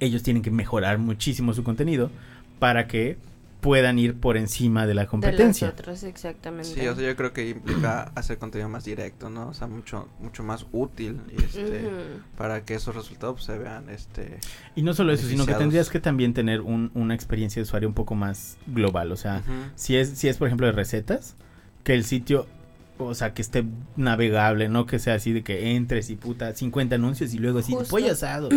ellos 0.00 0.22
tienen 0.22 0.42
que 0.42 0.50
mejorar 0.50 0.98
muchísimo 0.98 1.52
su 1.52 1.62
contenido 1.62 2.10
para 2.58 2.86
que 2.88 3.18
puedan 3.60 3.98
ir 3.98 4.14
por 4.18 4.38
encima 4.38 4.86
de 4.86 4.94
la 4.94 5.02
De 5.02 5.04
los 5.04 5.10
competencia. 5.10 5.68
otros, 5.68 6.02
exactamente. 6.02 6.64
Sí, 6.70 6.86
o 6.88 6.96
sea, 6.96 7.06
yo 7.06 7.14
creo 7.14 7.32
que 7.34 7.50
implica 7.50 8.10
hacer 8.14 8.38
contenido 8.38 8.70
más 8.70 8.84
directo, 8.84 9.28
¿no? 9.28 9.48
O 9.48 9.54
sea, 9.54 9.66
mucho 9.66 10.08
mucho 10.18 10.42
más 10.42 10.64
útil 10.72 11.20
y 11.30 11.36
este 11.44 11.90
para 12.38 12.64
que 12.64 12.74
esos 12.74 12.94
resultados 12.96 13.34
pues, 13.34 13.44
se 13.44 13.58
vean 13.58 13.90
este 13.90 14.38
Y 14.74 14.82
no 14.82 14.94
solo 14.94 15.12
eso, 15.12 15.26
sino 15.28 15.44
que 15.44 15.54
tendrías 15.54 15.90
que 15.90 16.00
también 16.00 16.32
tener 16.32 16.62
un- 16.62 16.90
una 16.94 17.14
experiencia 17.14 17.60
de 17.60 17.64
usuario 17.64 17.86
un 17.88 17.94
poco 17.94 18.14
más 18.14 18.56
global. 18.66 19.12
O 19.12 19.16
sea, 19.16 19.42
si 19.76 19.94
es, 19.96 20.08
si 20.08 20.28
es 20.28 20.38
por 20.38 20.48
ejemplo 20.48 20.66
de 20.66 20.72
recetas, 20.72 21.36
que 21.84 21.92
el 21.92 22.04
sitio, 22.04 22.46
o 23.06 23.14
sea, 23.14 23.34
que 23.34 23.42
esté 23.42 23.64
navegable, 23.96 24.68
no 24.68 24.86
que 24.86 24.98
sea 24.98 25.14
así 25.14 25.32
de 25.32 25.42
que 25.42 25.74
entres 25.76 26.10
y 26.10 26.16
puta 26.16 26.54
50 26.54 26.94
anuncios 26.94 27.34
y 27.34 27.38
luego 27.38 27.60
así, 27.60 27.72
Justo. 27.72 27.90
pollo 27.90 28.12
asado. 28.12 28.48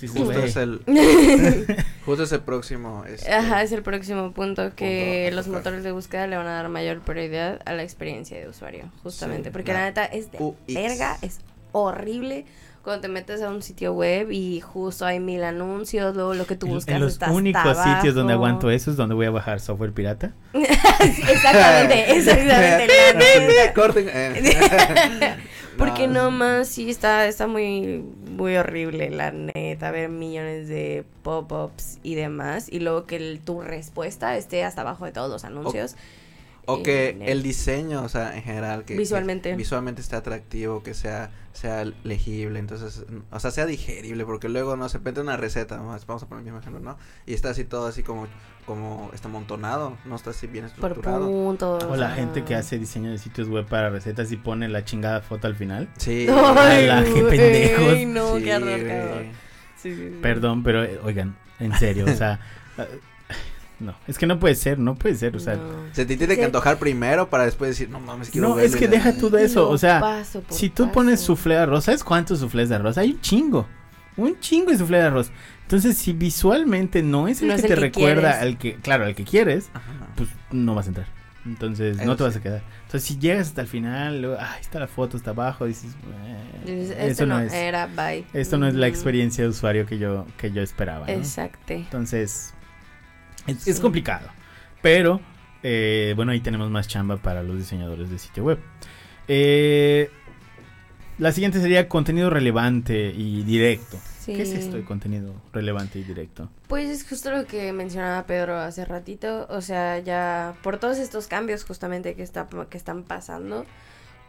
Justo 0.00 0.32
es 0.32 0.56
el 0.56 0.80
justo 2.04 2.22
es 2.22 2.32
el 2.32 2.40
próximo 2.40 3.04
este, 3.06 3.32
Ajá, 3.32 3.62
es 3.62 3.72
el 3.72 3.82
próximo 3.82 4.32
punto 4.32 4.74
que 4.74 5.26
Punto 5.26 5.36
los 5.36 5.48
motores 5.48 5.84
de 5.84 5.92
búsqueda 5.92 6.26
le 6.26 6.36
van 6.36 6.46
a 6.46 6.52
dar 6.52 6.68
mayor 6.68 7.00
prioridad 7.00 7.60
a 7.64 7.74
la 7.74 7.82
experiencia 7.82 8.38
de 8.38 8.48
usuario, 8.48 8.90
justamente, 9.02 9.48
Sí, 9.48 9.52
porque 9.52 9.72
la 9.72 9.80
la 9.80 9.84
neta 9.86 10.04
es 10.04 10.30
de 10.32 10.38
UX. 10.40 10.74
verga, 10.74 11.18
es 11.22 11.40
horrible 11.72 12.46
cuando 12.88 13.02
te 13.02 13.08
metes 13.08 13.42
a 13.42 13.50
un 13.50 13.62
sitio 13.62 13.92
web 13.92 14.30
y 14.32 14.60
justo 14.60 15.04
hay 15.06 15.20
mil 15.20 15.42
anuncios, 15.44 16.14
luego 16.16 16.34
lo 16.34 16.46
que 16.46 16.56
tú 16.56 16.66
buscas 16.66 16.94
en 16.96 17.02
los 17.02 17.12
está 17.12 17.26
hasta 17.26 17.36
únicos 17.36 17.76
sitios 17.76 18.14
donde 18.14 18.32
aguanto 18.32 18.70
eso 18.70 18.90
es 18.90 18.96
donde 18.96 19.14
voy 19.14 19.26
a 19.26 19.30
bajar 19.30 19.60
software 19.60 19.92
pirata. 19.92 20.32
exactamente, 20.52 22.10
exactamente. 22.16 23.72
Corten, 23.74 24.08
eh. 24.12 25.36
Porque 25.78 26.08
no 26.08 26.32
más, 26.32 26.66
sí 26.66 26.90
está, 26.90 27.26
está 27.28 27.46
muy, 27.46 28.04
muy 28.28 28.56
horrible, 28.56 29.10
la 29.10 29.30
neta, 29.30 29.92
ver 29.92 30.08
millones 30.08 30.66
de 30.66 31.04
pop-ups 31.22 31.98
y 32.02 32.16
demás. 32.16 32.66
Y 32.68 32.80
luego 32.80 33.06
que 33.06 33.14
el- 33.16 33.40
tu 33.40 33.60
respuesta 33.60 34.36
esté 34.36 34.64
hasta 34.64 34.80
abajo 34.80 35.04
de 35.04 35.12
todos 35.12 35.30
los 35.30 35.44
anuncios. 35.44 35.94
O 36.70 36.82
que 36.82 37.16
el 37.26 37.42
diseño, 37.42 38.02
o 38.02 38.08
sea, 38.10 38.36
en 38.36 38.42
general, 38.42 38.80
que 38.84 38.92
que 38.94 38.98
Visualmente. 38.98 39.56
visualmente 39.56 40.02
esté 40.02 40.16
atractivo, 40.16 40.82
que 40.82 40.92
sea, 40.92 41.30
sea 41.52 41.84
legible, 42.04 42.58
entonces, 42.58 43.04
o 43.30 43.40
sea, 43.40 43.50
sea 43.50 43.64
digerible, 43.64 44.24
porque 44.26 44.50
luego, 44.50 44.76
no 44.76 44.88
se 44.90 44.98
pende 44.98 45.22
una 45.22 45.36
receta, 45.38 45.78
¿no? 45.78 45.86
vamos 46.06 46.22
a 46.22 46.26
poner 46.26 46.40
el 46.40 46.44
mismo 46.44 46.58
ejemplo, 46.60 46.80
¿no? 46.80 46.98
Y 47.24 47.32
está 47.32 47.50
así 47.50 47.64
todo 47.64 47.86
así 47.86 48.02
como, 48.02 48.26
como, 48.66 49.10
está 49.14 49.28
amontonado, 49.28 49.96
no 50.04 50.14
está 50.16 50.30
así 50.30 50.46
bien 50.46 50.66
Por 50.78 50.90
estructurado. 50.90 51.26
puntos. 51.26 51.84
O 51.84 51.96
la 51.96 52.10
gente 52.10 52.44
que 52.44 52.54
hace 52.54 52.78
diseño 52.78 53.10
de 53.10 53.16
sitios 53.18 53.48
web 53.48 53.64
para 53.66 53.88
recetas 53.88 54.30
y 54.30 54.36
pone 54.36 54.68
la 54.68 54.84
chingada 54.84 55.22
foto 55.22 55.46
al 55.46 55.56
final. 55.56 55.88
Sí. 55.96 56.26
Ay, 56.30 56.86
la- 56.86 57.02
qué 57.02 57.22
pendejos. 57.22 58.06
no, 58.08 58.36
sí, 58.36 58.42
qué 58.44 58.54
horror. 58.56 59.24
Sí, 59.80 59.94
sí. 59.94 60.18
Perdón, 60.20 60.62
pero 60.62 60.84
eh, 60.84 60.98
oigan, 61.02 61.34
en 61.60 61.72
serio, 61.78 62.04
o 62.04 62.14
sea, 62.14 62.40
no, 63.80 63.94
es 64.06 64.18
que 64.18 64.26
no 64.26 64.38
puede 64.38 64.54
ser, 64.54 64.78
no 64.78 64.94
puede 64.96 65.14
ser, 65.14 65.36
o 65.36 65.40
sea, 65.40 65.54
No. 65.56 65.62
Se 65.92 66.04
te 66.04 66.16
tiene 66.16 66.36
que 66.36 66.44
antojar 66.44 66.78
primero 66.78 67.28
para 67.30 67.44
después 67.44 67.70
decir, 67.70 67.88
no 67.90 68.00
mames, 68.00 68.30
quiero 68.30 68.48
no, 68.48 68.58
es 68.58 68.72
verlo 68.72 68.78
que 68.78 68.84
y 68.84 68.88
la- 68.88 68.92
deja 69.04 69.12
tú 69.18 69.30
de 69.30 69.44
eso, 69.44 69.68
o 69.68 69.78
sea, 69.78 70.00
paso 70.00 70.42
si 70.50 70.68
tú 70.70 70.90
pones 70.92 71.20
paso. 71.20 71.26
suflé 71.26 71.54
de 71.54 71.60
arroz, 71.60 71.84
¿sabes 71.84 72.02
cuántos 72.04 72.40
suflés 72.40 72.68
de 72.68 72.74
arroz? 72.76 72.98
Hay 72.98 73.12
un 73.12 73.20
chingo. 73.20 73.68
Un 74.16 74.38
chingo 74.40 74.70
de 74.72 74.78
suflé 74.78 74.96
de 74.98 75.04
arroz. 75.04 75.30
Entonces, 75.62 75.96
si 75.96 76.12
visualmente 76.12 77.02
no 77.02 77.28
es 77.28 77.40
el 77.42 77.48
No 77.48 77.54
que 77.54 77.58
es 77.58 77.64
el 77.64 77.68
te 77.68 77.74
que 77.76 77.80
recuerda 77.80 78.20
quieres. 78.32 78.42
al 78.42 78.58
que, 78.58 78.74
claro, 78.76 79.04
al 79.04 79.14
que 79.14 79.24
quieres, 79.24 79.70
Ajá. 79.74 80.08
pues 80.16 80.28
no 80.50 80.74
vas 80.74 80.86
a 80.86 80.88
entrar. 80.88 81.06
Entonces, 81.46 81.96
Eso 81.98 82.04
no 82.04 82.16
te 82.16 82.24
vas 82.24 82.32
sí. 82.34 82.40
a 82.40 82.42
quedar. 82.42 82.62
Entonces, 82.84 83.04
si 83.04 83.18
llegas 83.18 83.46
hasta 83.48 83.60
el 83.62 83.68
final, 83.68 84.20
luego, 84.20 84.36
ah, 84.40 84.56
está 84.60 84.80
la 84.80 84.88
foto, 84.88 85.16
está 85.16 85.30
abajo, 85.30 85.66
dices, 85.66 85.92
eh, 86.66 86.96
"Este 86.98 87.26
no 87.26 87.36
no 87.38 87.40
es, 87.46 87.52
era, 87.52 87.86
bye. 87.86 88.24
esto 88.34 88.58
no 88.58 88.66
es 88.66 88.74
la 88.74 88.86
Mm, 88.86 88.90
experiencia 88.90 89.44
de 89.44 89.50
usuario 89.50 89.86
que 89.86 89.98
yo, 89.98 90.26
que 90.36 90.50
yo 90.50 90.62
esperaba. 90.62 91.06
¿no? 91.06 91.12
Exacto. 91.12 91.72
Entonces, 91.72 92.54
es, 93.48 93.80
complicado. 93.80 94.28
Pero, 94.82 95.20
eh, 95.62 96.12
bueno, 96.16 96.32
ahí 96.32 96.40
tenemos 96.40 96.70
más 96.70 96.88
chamba 96.88 97.16
para 97.16 97.42
los 97.42 97.58
diseñadores 97.58 98.10
de 98.10 98.18
sitio 98.18 98.44
web. 98.44 98.58
Eh, 99.26 100.10
la 101.18 101.32
siguiente 101.32 101.60
sería 101.60 101.88
contenido 101.88 102.30
relevante 102.30 103.12
y 103.14 103.42
directo. 103.42 103.98
Sí. 104.20 104.34
¿Qué 104.34 104.42
es 104.42 104.52
esto 104.52 104.76
de 104.76 104.84
contenido 104.84 105.34
relevante 105.52 105.98
y 105.98 106.04
directo? 106.04 106.50
Pues 106.68 106.88
es 106.88 107.08
justo 107.08 107.30
lo 107.30 107.46
que 107.46 107.72
mencionaba 107.72 108.26
Pedro 108.26 108.56
hace 108.56 108.84
ratito, 108.84 109.46
o 109.48 109.60
sea, 109.62 109.98
ya 109.98 110.54
por 110.62 110.78
todos 110.78 110.98
estos 110.98 111.26
cambios 111.26 111.64
justamente 111.64 112.14
que, 112.14 112.22
está, 112.22 112.46
que 112.68 112.76
están 112.76 113.04
pasando, 113.04 113.64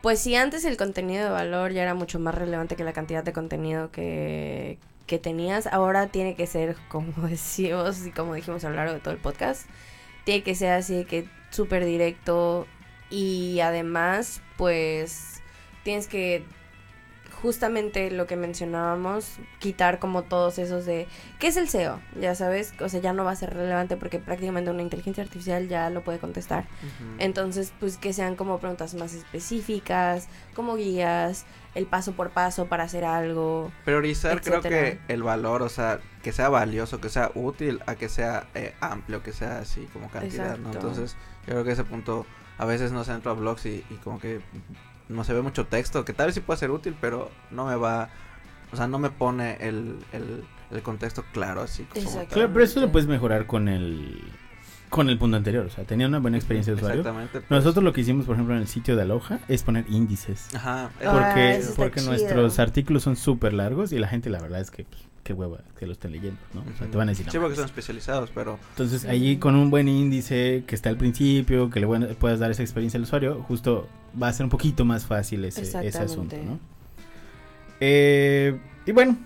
pues 0.01 0.19
si 0.19 0.35
antes 0.35 0.63
el 0.63 0.77
contenido 0.77 1.25
de 1.25 1.29
valor 1.29 1.73
ya 1.73 1.83
era 1.83 1.93
mucho 1.93 2.17
más 2.17 2.33
relevante 2.33 2.77
que 2.77 2.85
la 2.85 2.93
cantidad 2.93 3.23
de 3.23 3.33
contenido 3.33 3.91
que, 3.91 4.77
que 5.09 5.17
tenías, 5.17 5.65
ahora 5.67 6.07
tiene 6.07 6.35
que 6.35 6.47
ser, 6.47 6.77
como 6.87 7.27
decimos 7.27 8.05
y 8.05 8.11
como 8.11 8.35
dijimos 8.35 8.63
a 8.63 8.69
lo 8.69 8.75
largo 8.75 8.93
de 8.93 8.99
todo 8.99 9.13
el 9.13 9.19
podcast, 9.19 9.67
tiene 10.23 10.43
que 10.43 10.55
ser 10.55 10.71
así 10.71 11.03
que 11.03 11.27
súper 11.49 11.83
directo 11.83 12.67
y 13.09 13.59
además 13.61 14.41
pues 14.55 15.41
tienes 15.83 16.07
que 16.07 16.45
justamente 17.41 18.11
lo 18.11 18.27
que 18.27 18.35
mencionábamos, 18.35 19.37
quitar 19.59 19.99
como 19.99 20.23
todos 20.23 20.59
esos 20.59 20.85
de 20.85 21.07
¿qué 21.39 21.47
es 21.47 21.57
el 21.57 21.69
SEO? 21.69 21.99
Ya 22.19 22.35
sabes, 22.35 22.73
o 22.79 22.89
sea, 22.89 22.99
ya 22.99 23.13
no 23.13 23.23
va 23.23 23.31
a 23.31 23.35
ser 23.35 23.53
relevante 23.53 23.97
porque 23.97 24.19
prácticamente 24.19 24.69
una 24.69 24.81
inteligencia 24.81 25.23
artificial 25.23 25.67
ya 25.67 25.89
lo 25.89 26.03
puede 26.03 26.19
contestar. 26.19 26.65
Entonces, 27.17 27.73
pues 27.79 27.97
que 27.97 28.13
sean 28.13 28.35
como 28.35 28.59
preguntas 28.59 28.93
más 28.93 29.13
específicas, 29.13 30.27
como 30.53 30.75
guías, 30.75 31.45
el 31.75 31.85
paso 31.85 32.13
por 32.13 32.31
paso 32.31 32.65
para 32.65 32.83
hacer 32.83 33.05
algo. 33.05 33.71
Priorizar 33.85 34.41
creo 34.41 34.61
que 34.61 34.99
el 35.07 35.23
valor, 35.23 35.61
o 35.61 35.69
sea, 35.69 35.99
que 36.23 36.33
sea 36.33 36.49
valioso, 36.49 36.99
que 36.99 37.09
sea 37.09 37.31
útil, 37.35 37.81
a 37.85 37.95
que 37.95 38.09
sea 38.09 38.47
eh, 38.53 38.73
amplio, 38.81 39.23
que 39.23 39.31
sea 39.31 39.59
así 39.59 39.87
como 39.93 40.09
cantidad, 40.09 40.57
¿no? 40.57 40.71
Entonces, 40.71 41.15
yo 41.47 41.53
creo 41.53 41.63
que 41.63 41.71
ese 41.71 41.83
punto 41.83 42.25
a 42.57 42.65
veces 42.65 42.91
no 42.91 43.05
se 43.05 43.13
entra 43.13 43.31
a 43.31 43.35
blogs 43.35 43.65
y, 43.65 43.85
y 43.89 43.95
como 44.03 44.19
que 44.19 44.41
no 45.09 45.23
se 45.23 45.33
ve 45.33 45.41
mucho 45.41 45.65
texto, 45.67 46.05
que 46.05 46.13
tal 46.13 46.27
vez 46.27 46.35
sí 46.35 46.41
puede 46.41 46.59
ser 46.59 46.71
útil, 46.71 46.95
pero 47.01 47.29
no 47.51 47.65
me 47.65 47.75
va, 47.75 48.09
o 48.71 48.75
sea, 48.77 48.87
no 48.87 48.99
me 48.99 49.09
pone 49.09 49.57
el, 49.59 49.97
el, 50.13 50.43
el 50.71 50.81
contexto 50.81 51.23
claro 51.33 51.61
así 51.61 51.83
como. 51.83 52.27
Claro, 52.27 52.49
pero 52.53 52.63
eso 52.63 52.79
lo 52.79 52.91
puedes 52.91 53.07
mejorar 53.09 53.45
con 53.47 53.67
el 53.67 54.21
con 54.89 55.07
el 55.07 55.19
punto 55.19 55.37
anterior, 55.37 55.67
o 55.67 55.69
sea, 55.69 55.83
tenía 55.83 56.07
una 56.07 56.17
buena 56.17 56.37
experiencia 56.37 56.73
de 56.73 56.77
usuario. 56.77 57.01
Exactamente. 57.01 57.41
pues. 57.41 57.51
Nosotros 57.51 57.83
lo 57.83 57.93
que 57.93 58.01
hicimos, 58.01 58.25
por 58.25 58.33
ejemplo, 58.35 58.55
en 58.55 58.61
el 58.61 58.67
sitio 58.67 58.95
de 58.95 59.03
Aloha 59.03 59.37
es 59.47 59.61
poner 59.61 59.85
índices. 59.87 60.47
Ajá. 60.55 60.89
es- 60.99 61.05
Ah, 61.07 61.11
Porque, 61.11 61.61
porque 61.75 61.99
chido. 61.99 62.11
nuestros 62.11 62.57
artículos 62.57 63.03
son 63.03 63.15
súper 63.15 63.53
largos 63.53 63.91
y 63.91 63.99
la 63.99 64.07
gente 64.07 64.31
la 64.31 64.39
verdad 64.39 64.61
es 64.61 64.71
que 64.71 64.85
pues, 64.85 65.03
qué 65.23 65.33
hueva 65.33 65.59
que 65.77 65.85
lo 65.85 65.91
estén 65.91 66.11
leyendo, 66.11 66.39
¿no? 66.55 66.61
O 66.61 66.77
sea, 66.77 66.87
te 66.87 66.97
van 66.97 67.07
a 67.07 67.11
decir. 67.11 67.27
"No 67.27 67.31
Sí, 67.31 67.37
porque 67.37 67.49
mames". 67.49 67.57
son 67.57 67.65
especializados, 67.65 68.31
pero 68.33 68.57
Entonces 68.71 69.05
allí 69.05 69.37
con 69.37 69.53
un 69.55 69.69
buen 69.69 69.87
índice 69.87 70.63
que 70.65 70.73
está 70.73 70.89
al 70.89 70.97
principio, 70.97 71.69
que 71.69 71.79
le 71.81 71.87
puedas 72.15 72.39
dar 72.39 72.49
esa 72.49 72.63
experiencia 72.63 72.97
al 72.97 73.03
usuario, 73.03 73.43
justo 73.47 73.87
va 74.21 74.27
a 74.27 74.33
ser 74.33 74.45
un 74.45 74.49
poquito 74.49 74.85
más 74.85 75.05
fácil 75.05 75.45
ese, 75.45 75.61
ese 75.61 75.99
asunto. 75.99 76.35
¿no? 76.37 76.59
Eh, 77.79 78.59
y 78.85 78.91
bueno, 78.91 79.17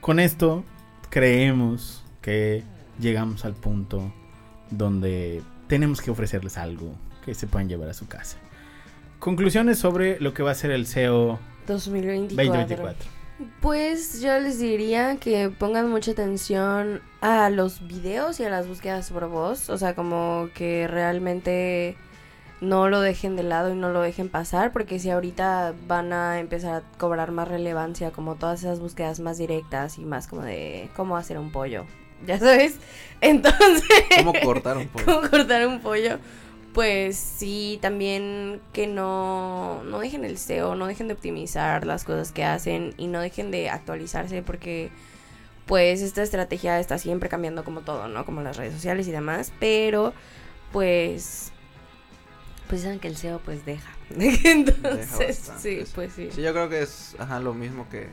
con 0.00 0.20
esto 0.20 0.64
creemos 1.10 2.04
que 2.20 2.62
llegamos 2.98 3.44
al 3.44 3.54
punto 3.54 4.12
donde 4.70 5.42
tenemos 5.66 6.00
que 6.00 6.10
ofrecerles 6.10 6.56
algo 6.56 6.94
que 7.24 7.34
se 7.34 7.46
puedan 7.46 7.68
llevar 7.68 7.88
a 7.88 7.94
su 7.94 8.06
casa. 8.06 8.38
Conclusiones 9.18 9.78
sobre 9.78 10.18
lo 10.20 10.34
que 10.34 10.42
va 10.42 10.50
a 10.50 10.54
ser 10.54 10.70
el 10.72 10.86
SEO 10.86 11.38
2024. 11.66 12.36
2024. 12.36 13.22
Pues 13.60 14.20
yo 14.20 14.38
les 14.38 14.58
diría 14.58 15.16
que 15.16 15.48
pongan 15.48 15.88
mucha 15.90 16.12
atención 16.12 17.00
a 17.20 17.50
los 17.50 17.86
videos 17.86 18.38
y 18.40 18.44
a 18.44 18.50
las 18.50 18.68
búsquedas 18.68 19.10
por 19.10 19.28
voz. 19.28 19.70
O 19.70 19.78
sea, 19.78 19.94
como 19.94 20.48
que 20.54 20.86
realmente 20.88 21.96
no 22.62 22.88
lo 22.88 23.00
dejen 23.00 23.34
de 23.34 23.42
lado 23.42 23.72
y 23.72 23.74
no 23.74 23.90
lo 23.90 24.00
dejen 24.00 24.28
pasar. 24.28 24.72
Porque 24.72 24.98
si 24.98 25.10
ahorita 25.10 25.74
van 25.86 26.12
a 26.12 26.38
empezar 26.38 26.74
a 26.82 26.98
cobrar 26.98 27.32
más 27.32 27.48
relevancia, 27.48 28.12
como 28.12 28.36
todas 28.36 28.60
esas 28.60 28.80
búsquedas 28.80 29.20
más 29.20 29.36
directas 29.36 29.98
y 29.98 30.04
más 30.04 30.28
como 30.28 30.42
de 30.42 30.88
cómo 30.96 31.16
hacer 31.16 31.38
un 31.38 31.52
pollo. 31.52 31.84
Ya 32.24 32.38
sabes. 32.38 32.76
Entonces. 33.20 33.82
¿cómo 34.18 34.32
cortar 34.44 34.76
un 34.76 34.86
poco? 34.92 35.04
cómo 35.04 35.28
cortar 35.28 35.66
un 35.66 35.80
pollo. 35.80 36.20
Pues 36.72 37.16
sí, 37.16 37.80
también 37.82 38.60
que 38.72 38.86
no, 38.86 39.82
no 39.82 39.98
dejen 39.98 40.24
el 40.24 40.38
SEO, 40.38 40.76
no 40.76 40.86
dejen 40.86 41.08
de 41.08 41.14
optimizar 41.14 41.84
las 41.84 42.04
cosas 42.04 42.30
que 42.30 42.44
hacen 42.44 42.94
y 42.96 43.08
no 43.08 43.20
dejen 43.20 43.50
de 43.50 43.70
actualizarse 43.70 44.40
porque 44.40 44.92
pues 45.66 46.00
esta 46.00 46.22
estrategia 46.22 46.78
está 46.78 46.96
siempre 46.96 47.28
cambiando 47.28 47.64
como 47.64 47.80
todo, 47.80 48.06
¿no? 48.06 48.24
Como 48.24 48.40
las 48.40 48.56
redes 48.56 48.72
sociales 48.72 49.08
y 49.08 49.10
demás, 49.10 49.52
pero 49.58 50.14
pues 50.70 51.52
pues 52.68 52.82
saben 52.82 52.98
que 53.00 53.08
el 53.08 53.16
SEO 53.16 53.40
pues 53.44 53.64
deja. 53.66 53.90
Entonces, 54.18 55.10
bastante, 55.48 55.84
sí, 55.84 55.90
pues 55.94 56.12
sí. 56.14 56.28
Sí, 56.32 56.42
yo 56.42 56.52
creo 56.52 56.68
que 56.68 56.82
es 56.82 57.16
ajá, 57.18 57.40
lo 57.40 57.54
mismo 57.54 57.88
que, 57.88 58.08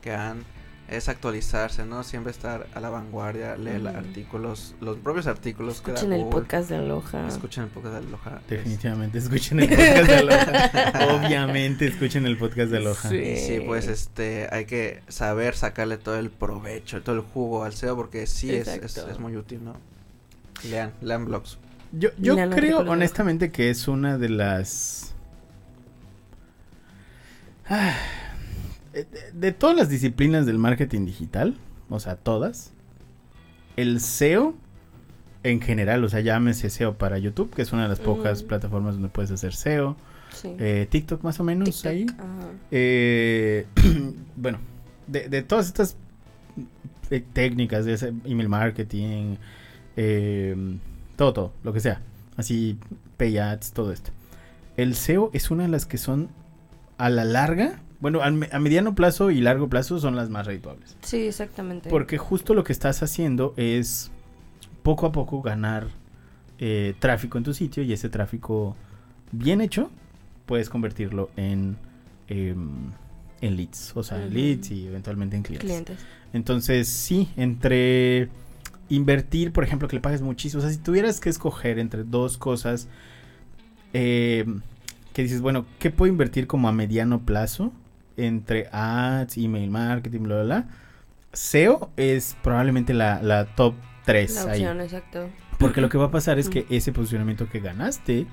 que 0.00 0.12
han 0.12 0.44
es 0.88 1.08
actualizarse, 1.08 1.86
¿no? 1.86 2.02
Siempre 2.02 2.32
estar 2.32 2.66
a 2.74 2.80
la 2.80 2.90
vanguardia, 2.90 3.56
leer 3.56 3.80
Ujú. 3.80 3.96
artículos, 3.96 4.74
los 4.80 4.98
propios 4.98 5.26
artículos 5.26 5.80
que 5.80 5.92
da 5.92 5.96
Escuchen 5.98 6.12
el 6.12 6.24
Google. 6.24 6.40
podcast 6.42 6.68
de 6.68 6.76
Aloha. 6.76 7.28
Escuchen 7.28 7.64
el 7.64 7.70
podcast 7.70 7.94
de 7.94 7.98
Aloha. 8.06 8.40
es- 8.42 8.48
Definitivamente 8.50 9.18
escuchen 9.18 9.60
el 9.60 9.68
podcast 9.70 10.06
de 10.08 10.16
Aloha. 10.18 11.16
Obviamente 11.26 11.86
escuchen 11.86 12.26
el 12.26 12.36
podcast 12.36 12.70
de 12.72 12.76
Aloha. 12.76 13.08
Sí. 13.08 13.36
Sí, 13.36 13.60
pues 13.66 13.86
este, 13.88 14.48
hay 14.52 14.66
que 14.66 15.00
saber 15.08 15.54
sacarle 15.56 15.96
todo 15.96 16.18
el 16.18 16.30
provecho, 16.30 17.02
todo 17.02 17.14
el 17.14 17.22
jugo 17.22 17.64
al 17.64 17.72
SEO 17.72 17.96
porque 17.96 18.26
sí 18.26 18.54
es, 18.54 18.68
es, 18.68 18.96
es 18.98 19.18
muy 19.18 19.34
útil, 19.36 19.64
¿no? 19.64 19.74
Lean, 20.68 20.92
lean 21.00 21.24
blogs. 21.24 21.58
Yo, 21.92 22.10
yo 22.18 22.34
creo 22.50 22.78
honestamente 22.80 23.50
que 23.50 23.70
es 23.70 23.86
una 23.88 24.16
de 24.18 24.28
las... 24.30 25.14
Ah, 27.68 27.94
de, 28.92 29.06
de 29.32 29.52
todas 29.52 29.76
las 29.76 29.88
disciplinas 29.88 30.46
del 30.46 30.58
marketing 30.58 31.06
digital, 31.06 31.56
o 31.88 32.00
sea, 32.00 32.16
todas, 32.16 32.72
el 33.76 34.00
SEO 34.00 34.54
en 35.42 35.60
general, 35.60 36.04
o 36.04 36.08
sea, 36.08 36.20
llámese 36.20 36.70
SEO 36.70 36.94
para 36.98 37.18
YouTube, 37.18 37.54
que 37.54 37.62
es 37.62 37.72
una 37.72 37.82
de 37.84 37.88
las 37.88 38.00
pocas 38.00 38.42
Mm. 38.42 38.46
plataformas 38.46 38.94
donde 38.94 39.08
puedes 39.08 39.30
hacer 39.30 39.54
SEO, 39.54 39.96
Sí. 40.32 40.54
eh, 40.58 40.86
TikTok 40.90 41.22
más 41.22 41.40
o 41.40 41.44
menos 41.44 41.66
TikTok, 41.68 41.86
ahí. 41.90 42.06
ajá. 42.18 42.48
Eh, 42.70 43.66
bueno, 44.36 44.58
de, 45.06 45.28
de 45.28 45.42
todas 45.42 45.66
estas 45.66 45.96
eh, 47.10 47.22
técnicas 47.32 47.84
de 47.84 47.94
ese 47.94 48.12
email 48.24 48.48
marketing, 48.48 49.36
eh, 49.96 50.56
todo, 51.22 51.32
todo, 51.32 51.52
lo 51.62 51.72
que 51.72 51.78
sea. 51.78 52.00
Así, 52.36 52.78
pay 53.16 53.38
ads, 53.38 53.70
todo 53.72 53.92
esto. 53.92 54.10
El 54.76 54.96
SEO 54.96 55.30
es 55.32 55.52
una 55.52 55.62
de 55.62 55.68
las 55.68 55.86
que 55.86 55.96
son 55.96 56.30
a 56.98 57.10
la 57.10 57.24
larga, 57.24 57.80
bueno, 58.00 58.22
a 58.22 58.30
mediano 58.58 58.96
plazo 58.96 59.30
y 59.30 59.40
largo 59.40 59.68
plazo 59.68 60.00
son 60.00 60.16
las 60.16 60.30
más 60.30 60.46
redituables. 60.46 60.96
Sí, 61.02 61.28
exactamente. 61.28 61.88
Porque 61.90 62.18
justo 62.18 62.54
lo 62.54 62.64
que 62.64 62.72
estás 62.72 63.04
haciendo 63.04 63.54
es 63.56 64.10
poco 64.82 65.06
a 65.06 65.12
poco 65.12 65.42
ganar 65.42 65.86
eh, 66.58 66.94
tráfico 66.98 67.38
en 67.38 67.44
tu 67.44 67.54
sitio 67.54 67.84
y 67.84 67.92
ese 67.92 68.08
tráfico 68.08 68.74
bien 69.30 69.60
hecho 69.60 69.90
puedes 70.46 70.68
convertirlo 70.68 71.30
en, 71.36 71.76
em, 72.26 72.90
en 73.40 73.56
leads, 73.56 73.92
o 73.94 74.02
sea, 74.02 74.24
en 74.24 74.34
leads 74.34 74.72
y 74.72 74.88
eventualmente 74.88 75.36
en 75.36 75.44
clientes. 75.44 75.70
clientes. 75.70 75.98
Entonces, 76.32 76.88
sí, 76.88 77.28
entre 77.36 78.28
invertir, 78.94 79.52
por 79.52 79.64
ejemplo, 79.64 79.88
que 79.88 79.96
le 79.96 80.02
pagues 80.02 80.22
muchísimo, 80.22 80.60
o 80.60 80.62
sea, 80.64 80.72
si 80.72 80.78
tuvieras 80.78 81.20
que 81.20 81.30
escoger 81.30 81.78
entre 81.78 82.04
dos 82.04 82.38
cosas, 82.38 82.88
eh, 83.92 84.44
que 85.12 85.22
dices, 85.22 85.40
bueno, 85.40 85.66
¿qué 85.78 85.90
puedo 85.90 86.10
invertir 86.10 86.46
como 86.46 86.68
a 86.68 86.72
mediano 86.72 87.20
plazo 87.20 87.72
entre 88.16 88.68
ads, 88.72 89.36
email 89.38 89.70
marketing, 89.70 90.20
bla, 90.20 90.36
bla, 90.36 90.44
bla? 90.44 90.66
SEO 91.32 91.90
es 91.96 92.36
probablemente 92.42 92.94
la, 92.94 93.22
la 93.22 93.46
top 93.54 93.74
3 94.04 94.34
La 94.34 94.40
ahí. 94.42 94.60
opción, 94.60 94.80
exacto. 94.80 95.28
Porque 95.58 95.80
lo 95.80 95.88
que 95.88 95.98
va 95.98 96.06
a 96.06 96.10
pasar 96.10 96.38
es 96.38 96.48
que 96.48 96.66
ese 96.70 96.92
posicionamiento 96.92 97.48
que 97.48 97.60
ganaste 97.60 98.26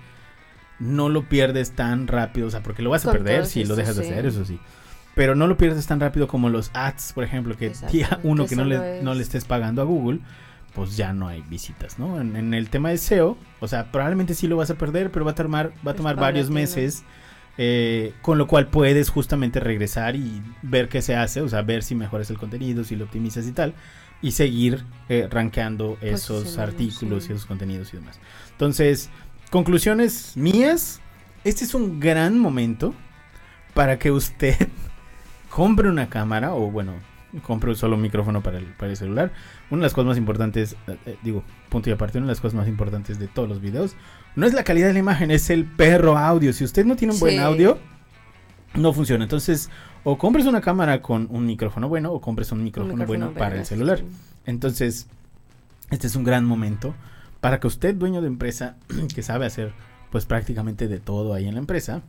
no 0.80 1.10
lo 1.10 1.28
pierdes 1.30 1.72
tan 1.72 2.08
rápido, 2.08 2.48
o 2.48 2.50
sea, 2.50 2.64
porque 2.64 2.82
lo 2.82 2.90
vas 2.90 3.06
a 3.06 3.12
Con 3.12 3.18
perder 3.18 3.46
si 3.46 3.66
lo 3.66 3.76
dejas 3.76 3.96
de 3.98 4.04
hacer, 4.04 4.26
eso 4.26 4.46
sí. 4.46 4.60
Pero 5.16 5.36
no 5.36 5.48
lo 5.48 5.58
pierdes 5.58 5.86
tan 5.86 6.00
rápido 6.00 6.28
como 6.28 6.50
los 6.50 6.72
ads, 6.74 7.14
por 7.14 7.24
ejemplo, 7.24 7.56
que 7.58 7.72
día 7.92 8.20
uno 8.24 8.44
que 8.44 8.50
que 8.52 8.56
no 8.56 8.64
le, 8.64 9.04
no 9.04 9.14
le 9.14 9.22
es- 9.22 9.28
estés 9.28 9.46
pagando 9.46 9.82
a 9.82 9.86
Google, 9.86 10.20
pues 10.74 10.98
ya 10.98 11.14
no 11.14 11.28
hay 11.28 11.42
visitas, 11.42 12.00
¿no? 12.00 12.20
En, 12.20 12.36
en 12.36 12.54
el 12.54 12.70
tema 12.70 12.90
de 12.90 12.98
SEO, 12.98 13.38
o 13.60 13.68
sea, 13.68 13.92
probablemente 13.92 14.34
sí 14.34 14.48
lo 14.48 14.58
vas 14.58 14.70
a 14.70 14.76
perder, 14.76 15.12
pero 15.12 15.26
va 15.26 15.32
a 15.32 15.36
tomar, 15.36 15.74
va 15.86 15.92
a 15.92 15.96
tomar 15.96 16.16
varios 16.16 16.50
meses, 16.50 17.04
eh, 17.58 18.14
con 18.22 18.38
lo 18.38 18.48
cual 18.48 18.68
puedes 18.68 19.10
justamente 19.10 19.60
regresar 19.60 20.16
y 20.16 20.42
ver 20.62 20.88
qué 20.90 21.02
se 21.02 21.16
hace, 21.16 21.42
o 21.42 21.50
sea, 21.50 21.62
ver 21.62 21.84
si 21.84 21.96
mejoras 21.96 22.30
el 22.30 22.38
contenido, 22.38 22.84
si 22.84 22.96
lo 22.96 23.06
optimizas 23.06 23.48
y 23.48 23.52
tal, 23.52 23.74
y 24.22 24.32
seguir 24.32 24.86
eh, 25.10 25.28
rankeando 25.30 25.98
esos 26.02 26.58
artículos 26.58 27.24
sí. 27.24 27.32
y 27.32 27.36
esos 27.36 27.46
contenidos 27.46 27.94
y 27.94 27.98
demás. 27.98 28.20
Entonces, 28.52 29.10
conclusiones 29.50 30.38
mías, 30.38 31.02
este 31.44 31.64
es 31.64 31.74
un 31.74 32.00
gran 32.00 32.38
momento 32.40 32.94
para 33.74 34.00
que 34.00 34.12
usted 34.12 34.56
compre 35.50 35.90
una 35.90 36.10
cámara 36.10 36.54
o 36.54 36.72
bueno, 36.72 36.94
compre 37.44 37.76
solo 37.76 37.96
un 37.96 38.02
micrófono 38.02 38.42
para 38.42 38.58
el, 38.58 38.66
para 38.66 38.92
el 38.92 38.98
celular. 38.98 39.32
Una 39.70 39.82
de 39.82 39.86
las 39.86 39.94
cosas 39.94 40.08
más 40.08 40.18
importantes, 40.18 40.76
eh, 40.88 40.98
eh, 41.06 41.18
digo, 41.22 41.44
punto 41.70 41.90
y 41.90 41.94
aparte, 41.94 42.18
una 42.18 42.28
de 42.28 42.32
las 42.32 42.42
cosas 42.42 42.56
más 42.56 42.68
importantes 42.68 43.20
de 43.20 43.28
todos 43.28 43.48
los 43.48 43.62
videos, 43.62 43.96
no 44.36 44.46
es 44.46 44.54
la 44.54 44.64
calidad 44.64 44.88
de 44.88 44.94
la 44.94 45.00
imagen, 45.00 45.32
es 45.32 45.50
el 45.50 45.66
perro 45.66 46.18
audio. 46.18 46.54
Si 46.54 46.64
usted 46.64 46.86
no 46.86 46.96
tiene 46.96 47.14
un 47.14 47.20
buen 47.20 47.40
audio, 47.40 47.78
no 48.74 48.94
funciona. 48.94 49.24
Entonces, 49.24 49.70
o 50.04 50.18
compres 50.18 50.46
una 50.46 50.62
cámara 50.62 51.02
con 51.02 51.28
un 51.30 51.46
micrófono 51.46 51.90
bueno 51.90 52.12
o 52.12 52.22
compres 52.22 52.52
un 52.52 52.64
micrófono, 52.64 53.06
bueno 53.06 53.32
para 53.34 53.56
el 53.58 53.66
celular. 53.66 54.02
Entonces, 54.46 55.08
este 55.92 56.08
es 56.08 56.16
un 56.16 56.24
gran 56.24 56.46
momento 56.46 56.96
para 57.42 57.60
que 57.60 57.68
usted, 57.68 57.96
dueño 57.96 58.22
de 58.22 58.28
empresa, 58.28 58.76
que 59.16 59.24
sabe 59.24 59.46
hacer 59.46 59.74
pues 60.10 60.26
prácticamente 60.26 60.88
de 60.88 61.00
todo 61.00 61.34
ahí 61.34 61.48
en 61.48 61.54
la 61.54 61.60
empresa, 61.60 62.02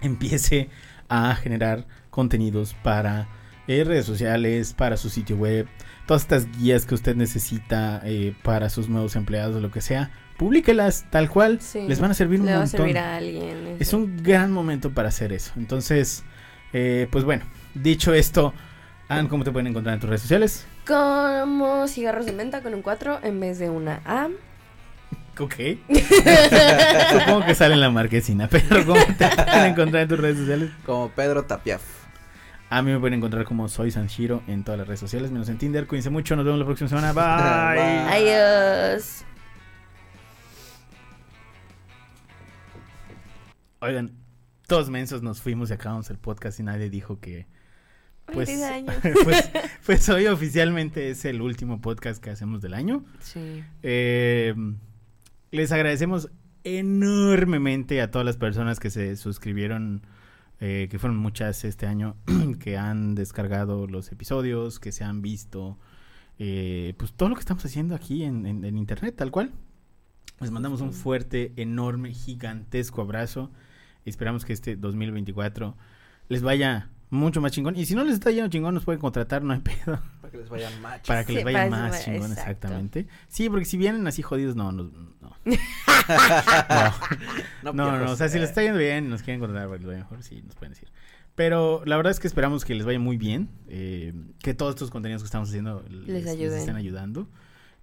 empiece 0.00 0.70
a 1.08 1.34
generar 1.34 1.86
contenidos 2.10 2.74
para 2.82 3.28
eh, 3.68 3.84
redes 3.84 4.04
sociales, 4.06 4.72
para 4.72 4.96
su 4.96 5.10
sitio 5.10 5.36
web, 5.36 5.66
todas 6.06 6.22
estas 6.22 6.46
guías 6.58 6.86
que 6.86 6.94
usted 6.94 7.14
necesita 7.16 8.00
eh, 8.04 8.34
para 8.42 8.68
sus 8.70 8.88
nuevos 8.88 9.16
empleados 9.16 9.56
o 9.56 9.60
lo 9.60 9.70
que 9.70 9.80
sea, 9.80 10.10
publíquelas 10.36 11.04
tal 11.10 11.28
cual, 11.28 11.60
les 11.74 12.00
van 12.00 12.10
a 12.10 12.14
servir 12.14 12.40
un 12.40 12.46
Le 12.46 12.52
montón. 12.52 12.62
va 12.62 12.64
a 12.64 12.66
servir 12.78 12.98
a 12.98 13.16
alguien. 13.16 13.76
Es 13.78 13.92
un 13.92 14.22
gran 14.22 14.50
momento 14.52 14.90
para 14.90 15.08
hacer 15.08 15.32
eso. 15.32 15.52
Entonces, 15.56 16.24
eh, 16.72 17.06
pues 17.10 17.24
bueno, 17.24 17.44
dicho 17.74 18.14
esto, 18.14 18.54
Ann, 19.08 19.28
¿cómo 19.28 19.44
te 19.44 19.50
pueden 19.50 19.66
encontrar 19.66 19.94
en 19.94 20.00
tus 20.00 20.08
redes 20.08 20.22
sociales? 20.22 20.66
Como 20.86 21.86
cigarros 21.88 22.26
de 22.26 22.32
menta 22.32 22.62
con 22.62 22.74
un 22.74 22.82
4 22.82 23.20
en 23.22 23.38
vez 23.40 23.58
de 23.58 23.68
una 23.70 24.00
A. 24.04 24.28
Ok. 25.38 25.54
Supongo 27.10 27.46
que 27.46 27.54
sale 27.54 27.74
en 27.74 27.80
la 27.80 27.90
marquesina, 27.90 28.48
pero 28.48 28.84
¿cómo 28.84 29.00
te 29.18 29.28
pueden 29.28 29.66
encontrar 29.72 30.02
en 30.02 30.08
tus 30.08 30.18
redes 30.18 30.38
sociales? 30.38 30.70
Como 30.84 31.10
Pedro 31.10 31.44
Tapiaf. 31.44 31.82
A 32.70 32.82
mí 32.82 32.92
me 32.92 32.98
pueden 33.00 33.14
encontrar 33.14 33.44
como 33.44 33.68
soy 33.68 33.90
Sanshiro 33.90 34.42
en 34.46 34.64
todas 34.64 34.78
las 34.78 34.86
redes 34.86 35.00
sociales, 35.00 35.30
menos 35.30 35.48
en 35.48 35.58
Tinder. 35.58 35.86
Cuídense 35.86 36.08
mucho, 36.08 36.36
nos 36.36 36.44
vemos 36.44 36.60
la 36.60 36.64
próxima 36.64 36.88
semana. 36.88 37.12
Bye. 37.12 37.82
Bye. 37.82 38.30
Adiós. 38.30 39.24
Oigan, 43.80 44.12
todos 44.66 44.88
mensos 44.88 45.22
nos 45.22 45.42
fuimos 45.42 45.70
y 45.70 45.72
acabamos 45.72 46.10
el 46.10 46.18
podcast 46.18 46.60
y 46.60 46.62
nadie 46.62 46.88
dijo 46.90 47.18
que 47.18 47.48
pues, 48.26 48.48
Feliz 48.48 48.62
año. 48.62 48.92
pues, 49.24 49.50
pues 49.86 50.08
hoy 50.08 50.26
oficialmente 50.26 51.10
es 51.10 51.24
el 51.24 51.42
último 51.42 51.80
podcast 51.80 52.22
que 52.22 52.30
hacemos 52.30 52.62
del 52.62 52.74
año. 52.74 53.04
Sí. 53.20 53.64
Eh, 53.82 54.54
les 55.50 55.72
agradecemos 55.72 56.30
enormemente 56.62 58.00
a 58.00 58.10
todas 58.10 58.24
las 58.24 58.36
personas 58.36 58.78
que 58.78 58.90
se 58.90 59.16
suscribieron, 59.16 60.02
eh, 60.60 60.88
que 60.90 60.98
fueron 60.98 61.16
muchas 61.18 61.64
este 61.64 61.86
año, 61.86 62.16
que 62.60 62.76
han 62.76 63.14
descargado 63.14 63.86
los 63.86 64.12
episodios, 64.12 64.78
que 64.78 64.92
se 64.92 65.04
han 65.04 65.22
visto, 65.22 65.78
eh, 66.38 66.94
pues 66.98 67.12
todo 67.12 67.28
lo 67.28 67.34
que 67.34 67.40
estamos 67.40 67.64
haciendo 67.64 67.94
aquí 67.94 68.22
en, 68.24 68.46
en- 68.46 68.64
en 68.64 68.76
internet, 68.78 69.14
tal 69.16 69.30
cual. 69.30 69.52
Les 70.40 70.50
mandamos 70.50 70.80
un 70.80 70.92
fuerte, 70.94 71.52
enorme, 71.56 72.12
gigantesco 72.14 73.02
abrazo. 73.02 73.50
Esperamos 74.06 74.44
que 74.46 74.54
este 74.54 74.74
2024 74.76 75.76
les 76.30 76.40
vaya 76.42 76.88
mucho 77.10 77.40
más 77.42 77.52
chingón. 77.52 77.76
Y 77.76 77.84
si 77.84 77.94
no 77.94 78.04
les 78.04 78.14
está 78.14 78.30
yendo 78.30 78.48
chingón, 78.48 78.72
nos 78.74 78.84
pueden 78.86 79.00
contratar, 79.00 79.42
no 79.42 79.52
hay 79.52 79.60
pedo. 79.84 80.00
Para 80.30 80.32
que 80.32 80.38
les 80.38 80.48
vayan 80.50 80.82
machos. 80.82 81.06
Para 81.08 81.24
que 81.24 81.32
Sí, 81.32 81.36
les 81.36 81.44
vaya 81.44 81.70
más 81.70 81.82
les 81.82 81.90
vaya- 81.92 82.04
chingón, 82.04 82.30
exacto. 82.32 82.50
exactamente. 82.50 83.06
Sí, 83.28 83.48
porque 83.50 83.64
si 83.64 83.76
vienen 83.76 84.06
así 84.06 84.22
jodidos, 84.22 84.56
no, 84.56 84.72
no. 84.72 84.84
No, 84.84 85.36
no, 87.62 87.72
no, 87.72 87.98
no, 88.04 88.12
o 88.12 88.16
sea, 88.16 88.28
si 88.28 88.38
les 88.38 88.48
está 88.50 88.62
yendo 88.62 88.78
bien 88.78 89.08
nos 89.10 89.22
quieren 89.22 89.40
contratar 89.40 89.66
para 89.68 89.78
que 89.78 89.84
les 89.84 89.88
vaya 89.88 89.98
mejor, 90.04 90.22
sí, 90.22 90.42
nos 90.42 90.54
pueden 90.54 90.72
decir. 90.72 90.88
Pero 91.34 91.82
la 91.86 91.96
verdad 91.96 92.10
es 92.10 92.20
que 92.20 92.26
esperamos 92.26 92.64
que 92.64 92.74
les 92.74 92.84
vaya 92.84 92.98
muy 92.98 93.16
bien, 93.16 93.48
eh, 93.68 94.12
que 94.42 94.52
todos 94.54 94.74
estos 94.74 94.90
contenidos 94.90 95.22
que 95.22 95.26
estamos 95.26 95.48
haciendo 95.48 95.84
les, 95.88 96.06
les 96.08 96.26
ayuden. 96.26 96.58
estén 96.58 96.76
ayudando. 96.76 97.28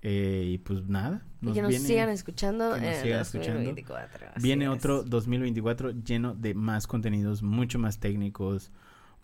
Eh, 0.04 0.44
y 0.54 0.58
pues 0.60 0.88
nada, 0.88 1.26
Y 1.42 1.52
que 1.54 1.62
nos 1.64 1.70
viene- 1.70 1.88
sigan 1.88 2.10
escuchando. 2.10 2.76
que 2.76 2.82
nos 2.82 2.96
en 2.98 3.04
sigan 3.04 3.22
escuchando. 3.22 3.54
2024, 3.54 4.28
así 4.36 4.44
Viene 4.44 4.66
es. 4.66 4.72
otro 4.72 5.04
2024 5.04 5.92
lleno 6.04 6.36
de 6.36 6.54
más 6.54 6.86
contenidos, 6.86 7.42
mucho 7.42 7.80
más 7.80 8.00
técnicos, 8.00 8.72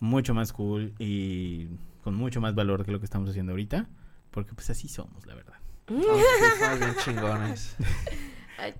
mucho 0.00 0.34
más 0.34 0.52
cool 0.52 0.92
y 0.98 1.68
con 2.04 2.14
mucho 2.14 2.40
más 2.40 2.54
valor 2.54 2.84
que 2.84 2.92
lo 2.92 3.00
que 3.00 3.06
estamos 3.06 3.28
haciendo 3.30 3.50
ahorita. 3.52 3.88
Porque 4.30 4.54
pues 4.54 4.70
así 4.70 4.86
somos, 4.88 5.26
la 5.26 5.34
verdad. 5.34 5.54
Somos 5.88 5.98
bien 6.78 6.94
chingones. 7.04 7.76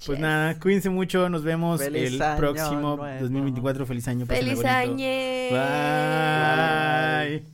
Pues 0.06 0.20
nada, 0.20 0.58
cuídense 0.60 0.90
mucho, 0.90 1.28
nos 1.28 1.42
vemos 1.42 1.80
Feliz 1.80 2.12
el 2.14 2.22
año 2.22 2.38
próximo 2.38 2.96
nuevo. 2.96 3.20
2024. 3.20 3.86
Feliz 3.86 4.06
año. 4.08 4.26
¡Feliz 4.26 4.64
año! 4.64 4.96
Bye. 5.50 7.44